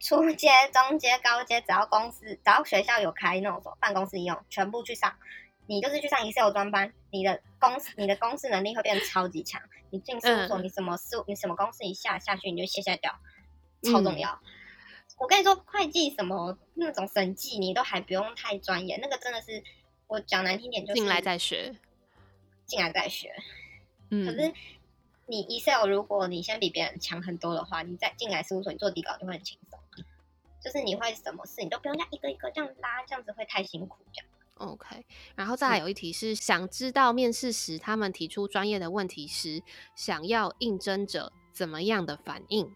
[0.00, 5.14] 初阶、中阶、高阶，只要公司、只要学校有开那种办公室应用，全部去上。
[5.66, 9.60] 你就是去上 Excel 专班，你的公司、你的公司能力会变得超级强。
[9.90, 13.16] 你进事务所，你什么事、你什么公司一下下去，你就卸下掉，
[13.82, 14.40] 超重要。
[15.18, 19.62] 我跟你说，会计什么那种审计，你都还不用太专业，那个真的是
[20.08, 21.74] 我讲难听点，就是进来再学，
[22.66, 23.32] 进来再学。
[24.10, 24.52] 嗯，可是
[25.26, 29.78] 你 Excel 如果你先比别人强很多的话，你再进来事务所，你做底稿就会很轻松。
[30.60, 33.98] 就是你会什么事，你都不用这样一个一个这样拉，这样子会太辛苦。
[34.12, 34.26] 这样
[34.66, 35.04] ，OK。
[35.34, 39.62] 然后再来有一题是，想知道面试时他们提出专业的问题时，
[39.94, 42.74] 想要应征者怎么样的反应？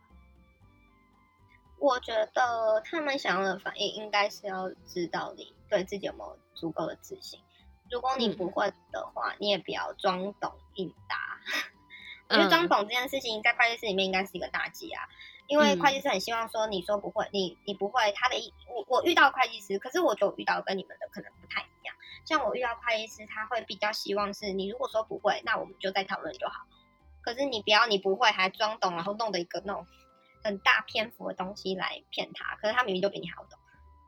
[1.79, 7.39] 我觉得他们想要的反应应该是要知道你对自己有没有足够的自信。
[7.91, 11.39] 如果你不会的话，你也不要装懂应答。
[12.29, 15.03] 我觉得装懂这件事情在会计师里面应该是一个大忌啊。
[15.47, 18.35] 因为会计师很希望说，你说不会，你你不会，他的
[18.69, 21.65] 我我遇到会计师，可是我就遇到跟你们的可能不太。
[22.25, 26.67] 像我遇到会计师，他会比较希望是你如果说不会，那我们就再讨论就好。
[27.23, 29.87] 可是你不要你不会还装懂，然后弄的一个那种
[30.43, 33.59] 很大篇幅的东西来骗他，可是他明明就比你好懂。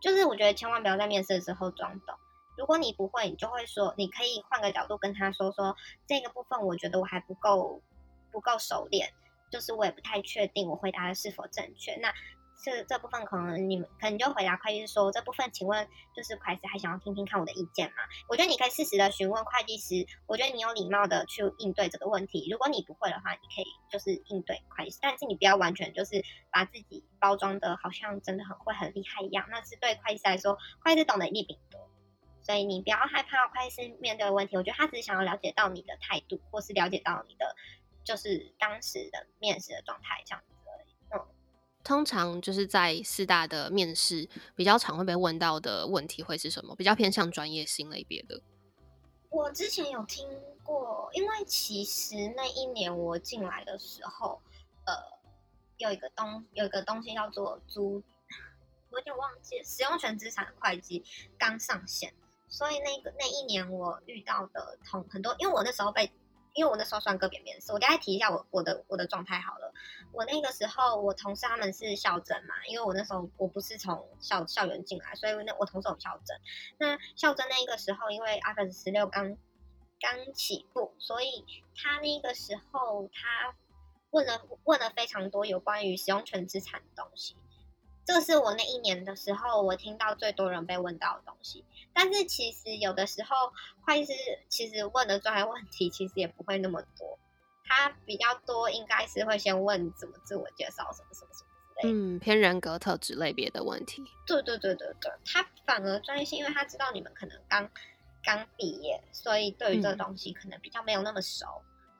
[0.01, 2.16] 就是我觉得千万不要在面试的时候装懂。
[2.57, 5.76] 如果你不会，你就会说，你可以换个角度跟他说说
[6.07, 7.82] 这个部分，我觉得我还不够
[8.30, 9.12] 不够熟练。
[9.51, 12.14] 就是我也不太确定我回答的是否正确，那
[12.62, 17.96] 这这部分可能你们可能就回答会计师说这部分，请问就是会计师还想要听听看我的意见吗？
[18.28, 22.48] 我觉得你可以适时的询问会计师，我觉得你有礼貌的去应对这个问题。
[22.50, 31.88] 如果你不会的话，你可以就是应对会计师，但是你不要完全就是把自己包装的好像真的很会很厉害一样，那是对会计师来说，会计师懂得一定比你多，
[32.42, 34.56] 所以你不要害怕会计师面对的问题。
[34.56, 37.56] 我觉得他只是想要了解到你的态度，或是了解到你的。
[38.02, 40.54] 就是当时的面试的状态这样子。
[41.82, 46.74] 通常就是在四大的面试比较常会被问到的问题会是什么？
[46.76, 48.40] 比较偏向专业性类别的。
[49.30, 50.28] 我之前有听
[50.62, 54.40] 过，因为其实那一年我进来的时候，
[54.84, 54.92] 呃，
[55.78, 58.02] 有一个东有一个东西叫做租，
[58.90, 61.02] 我有点忘记使用权资产的会计
[61.38, 62.12] 刚上线，
[62.48, 66.10] 所以那个那一年我遇到的同很多，因为我那时候被。
[66.55, 69.72] 因为我那时候算个别面试，我大概提一下我我的我的状态好了。
[70.12, 76.36] 我那个时候我同事他们是校正嘛，因为我那时候我不是从校校园进来，所以那我同事有校正。
[76.78, 79.36] 那校正那个时候，因为 iPhone 十六刚
[80.01, 81.44] 刚起步，所以
[81.76, 83.55] 他那个时候他
[84.11, 87.36] 问了问了非常多有关于使用权资产的东西。
[88.12, 91.64] 这是我那一年的时候，我听到最多人被问到的东西。
[91.92, 93.52] 但是其实有的时候，
[93.86, 97.16] 会计师其实问的专业问题其实也不会那么多，
[97.64, 101.50] 他比较多应该是会先问怎么自我介绍，什么什么什么
[101.80, 101.92] 之类。
[101.92, 104.02] 嗯，偏人格特质类别的问题。
[104.26, 107.70] 对对对对对，他反而专业性，因为他知道你们可能刚
[108.24, 111.46] 刚毕业，所以对于这个东西可能比较没有那么熟，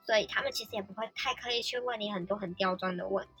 [0.05, 3.25] 所以他们其实也不会太刻意去问你很多很刁钻的问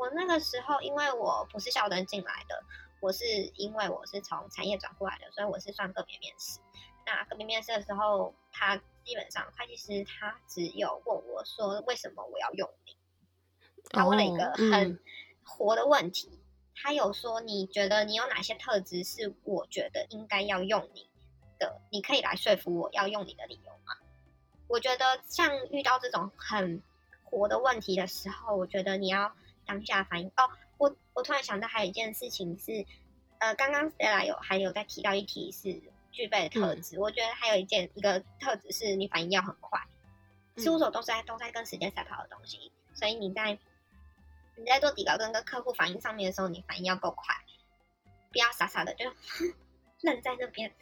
[0.00, 2.64] 我那个时候，因为我不是校登进来的，
[3.00, 3.22] 我是
[3.56, 6.58] 因为我是从产业转过来的，所以我是算个别面试。
[7.04, 12.96] 那个别面试的时候，他基本上会计师他只有问我说为什么我要用你，
[13.90, 14.98] 他问了一个很
[15.44, 16.30] 活的问题，
[16.74, 21.10] 他有说你觉得你有哪些特质是我觉得应该要用你
[21.58, 23.98] 的，你可以来说服我要用你的理由吗？
[24.66, 26.82] 我觉得像遇到这种很
[27.22, 29.36] 活的问题的时候，我觉得你要。
[29.70, 32.84] 当下反应哦，我我突然想到还有一件事情是，
[33.38, 39.80] 呃，刚刚 Stella 有还有在提到一题是具备的特质，我觉得还有一件一个特质是你反应要很快，
[40.56, 43.56] 事务所都是在都在跟时间赛跑的东西，所以你在
[44.56, 47.36] 你在做底稿跟跟客户反应上面的时候，你反应要够快，
[48.32, 49.04] 不要傻傻的就
[50.02, 50.74] 愣在那边。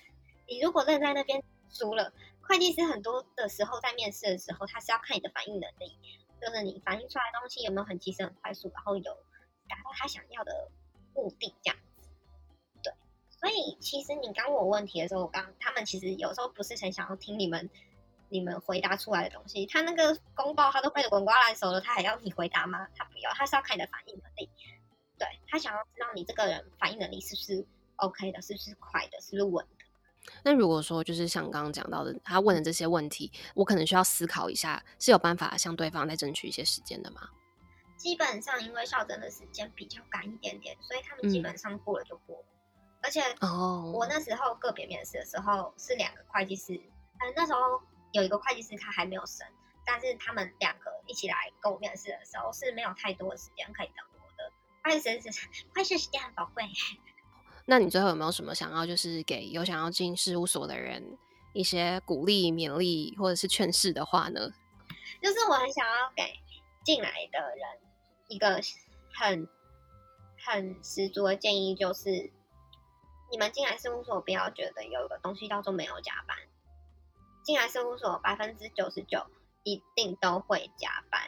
[0.47, 2.11] 你如果愣在那边输了，
[2.41, 5.95] 会计师很多的时候在面试的时候，他是要看你的反应能力。
[6.41, 9.13] 就是你反映出来的东西有没有很及时、很快速，然后有
[9.69, 10.71] 达到他想要的
[11.15, 12.09] 目的，这样子。
[12.83, 12.93] 对，
[13.31, 17.69] 所以其实你刚问我问题的时候，我刚他们其实有时候不是很想要听你们
[18.29, 19.67] 你们回答出来的东西。
[19.67, 22.89] 他那个公报他都背得滚瓜烂熟了，他还要你回答吗？
[22.95, 24.51] 他不要，他是要看你的反应能力。
[25.19, 27.67] 对他想要知道你这个人反应能力是不是
[27.97, 29.67] OK 的，是不是快的，是不是稳。
[30.43, 37.29] 那如果说就是像刚刚讲到的，他问的这些问题，我可能需要思考一下，是有办法向对方再争取一些时间的吗？
[37.97, 42.45] 基本上，因为校正的时间比较赶一点点，所以他们基本上过了就过了。
[43.03, 47.59] 而且，哦，我那时候个别面试的时候是两个会计师，嗯，那时候
[48.13, 49.47] 有一个会计师他还没有升，
[49.85, 54.53] 但是他们两个一起来跟我面试的时候是没有太多的时间可以等我的。
[54.85, 55.41] 会计师
[55.75, 56.65] 会计师时间很宝贵。
[57.71, 61.19] 那你最后有没有什么想要，就是给有想要进事务所的人
[61.53, 64.41] 一些鼓励、勉励或者是劝示的话呢？
[65.23, 66.23] 就是我很想要给
[66.83, 67.69] 进来的人
[68.29, 68.59] 一个
[69.13, 69.47] 很
[70.47, 72.33] 很十足的建议，就是
[73.31, 76.35] 你们进来事务所不要觉得有一个东西叫做没有加班。
[77.45, 79.27] 进来事务所百分之九十九
[79.63, 81.21] 一定都会加班，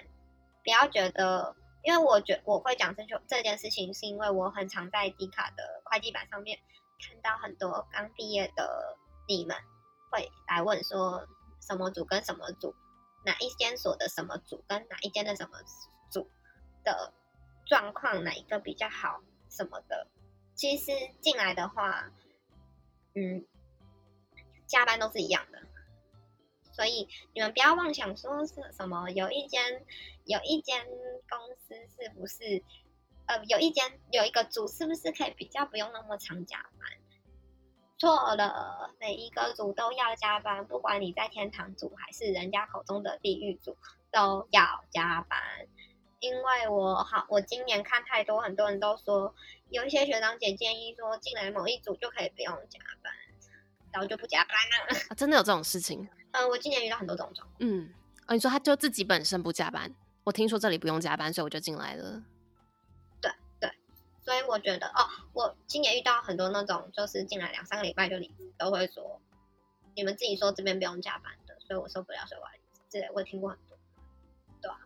[0.64, 1.55] 不要觉得。
[1.83, 6.59] 因为我觉我会讲这就这件事情，是因为我很常在迪卡的会计版上面
[6.99, 9.57] 看到很多刚毕业的你们
[10.11, 11.26] 会来问说
[11.61, 12.74] 什么组跟什么组，
[13.24, 15.59] 哪一间所的什么组跟哪一间的什么
[16.11, 16.28] 组
[16.85, 17.12] 的
[17.66, 20.07] 状况哪一个比较好什么的。
[20.55, 22.11] 其实进来的话，
[23.14, 23.47] 嗯，
[24.66, 25.62] 加班都是一样的。
[26.72, 29.84] 所以你们不要妄想说是什么有一间
[30.24, 30.86] 有一间
[31.28, 32.62] 公司是不是
[33.26, 36.90] 呃有一间有一个组是不是可以比较不用那么常加班？
[37.98, 43.76] 错了，每一个组都要加班，不管你在天堂组还是人家口中的地狱组
[44.10, 45.38] 都要加班。
[46.18, 49.34] 因为我好，我今年看太多，很多人都说
[49.70, 53.12] 有一些学长姐建议说进来某一组就可以不用加班，
[53.93, 54.55] 然后就不加班
[54.88, 55.14] 了。
[55.14, 56.09] 真的有这种事情？
[56.32, 57.57] 嗯， 我今年遇到很多这种状况。
[57.59, 57.93] 嗯，
[58.26, 59.93] 哦，你说他就自己本身不加班，
[60.24, 62.22] 我听说这里不用加班，所以我就进来了。
[63.20, 63.72] 对对，
[64.24, 69.20] 所以我觉得哦，我今年遇到很多那种就是进来两三个礼拜就离职，都会说
[69.97, 73.11] 你们自己说这边不用加班的，所以我受不了，所以我要离职。
[73.12, 73.76] 我听过很多，
[74.62, 74.78] 对啊。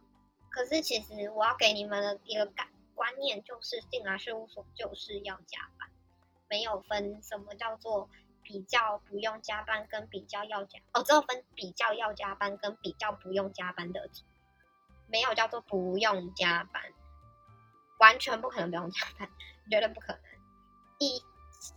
[0.49, 5.91] 可是其实我要给你们的一个感观念就是，进来事务所就是要加班，
[6.49, 8.09] 没有分什么叫做。
[8.45, 14.09] 比较不用加班跟比较要加哦，只有分比较要加班跟比较不用加班的，
[15.09, 16.83] 没有叫做不用加班，
[17.99, 19.29] 完全不可能不用加班，
[19.71, 20.23] 绝对不可能。
[21.01, 21.23] 一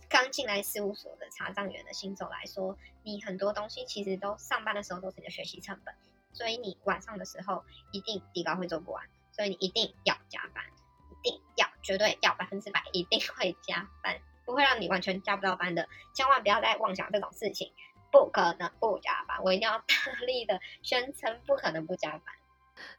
[0.08, 5.94] 刚进来事务所的查账员的新手来说，你很多东西其实都上班的时候都是你的学习成本，
[6.34, 10.64] 所以你晚上的时候一定底稿会做不完，所以你一定要加班，
[11.10, 17.70] 一定要绝对要百分之百一定会加班，不会让你完全加不到班的，千万不要再妄想这种事情，
[18.10, 22.22] 不可能不加班，我一定要大力的宣称不可能不加班。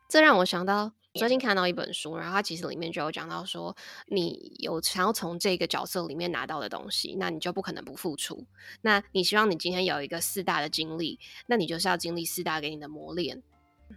[0.08, 3.76] 这让我想到最近看到一本书，然后它其实里面就有讲到说，
[4.06, 8.46] 你有想要从这个角色里面拿到的东西，那你就不可能不付出。
[8.82, 13.42] 那你希望你今天有一个四大的经历，那你就是要经历四大给你的磨练，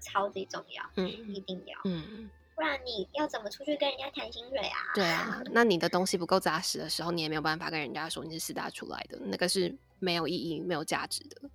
[0.01, 4.79] 超级重要，嗯一定要，嗯，不然你要怎么出去跟人家谈薪水啊？
[4.95, 5.43] 对啊。
[5.53, 11.51] 那你的东西不够扎实的时候，你也没有办法跟人家说你是四大出来的，那个是没有意义、没有价值的。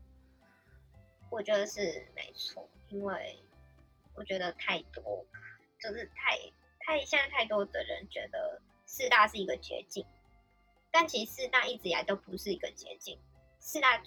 [1.30, 3.38] 我觉得是没错，因为
[4.16, 5.26] 我觉得太多，
[5.80, 6.38] 就是太
[6.80, 10.06] 太现在太多的人觉得四大是一个捷径，
[10.90, 13.20] 但其实四大一直以来都不是一个捷径。
[13.60, 13.98] 四大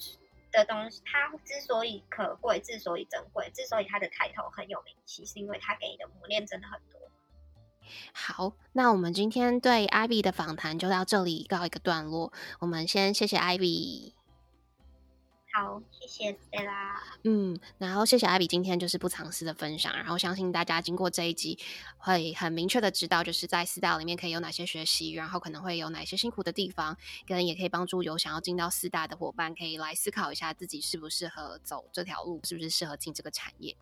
[0.52, 7.00] 的东西，它之所以可贵，之所以珍贵，之所以它的抬头很有名气，是因为它给你的磨练真的很多。
[8.12, 12.32] 好，那我们今天对 Ivy 的访谈就到这里告一个段落。
[12.60, 14.19] 我们先谢谢 Ivy。
[15.52, 16.94] 好，谢谢 Stella。
[17.24, 21.58] 嗯，然后谢谢艾比今天就是不藏私的分享，然后相信大家经过这一集
[21.98, 26.96] 会很明确的知道，就是在四大里面可以有哪些学习，然后可能会有哪些辛苦的地方，
[27.26, 33.76] 跟也可以帮助有想要进到四大的伙伴可以来思考一下自己适不适合走这条路，是不是适合进这个产业。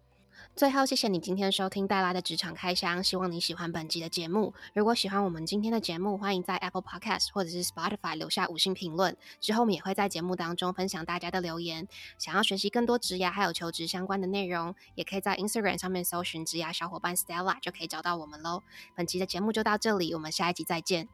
[0.58, 4.52] 最后，谢谢你今天收听戴拉的职场开箱，希望你喜欢本集的节目。
[4.74, 9.16] 如果喜欢我们今天的节目，欢迎在 Apple Podcast 或者是 Spotify 留下五星评论。
[9.38, 11.86] 之后我们也会在节目当中分享大家的留言。
[12.18, 18.64] 想要学习更多职涯还有求职相关的内容，也可以在 Instagram 上面搜寻职涯小伙伴 Stella 就可以找到我们喽。
[18.96, 21.08] 本集的节目就到这里，我们下一集再见。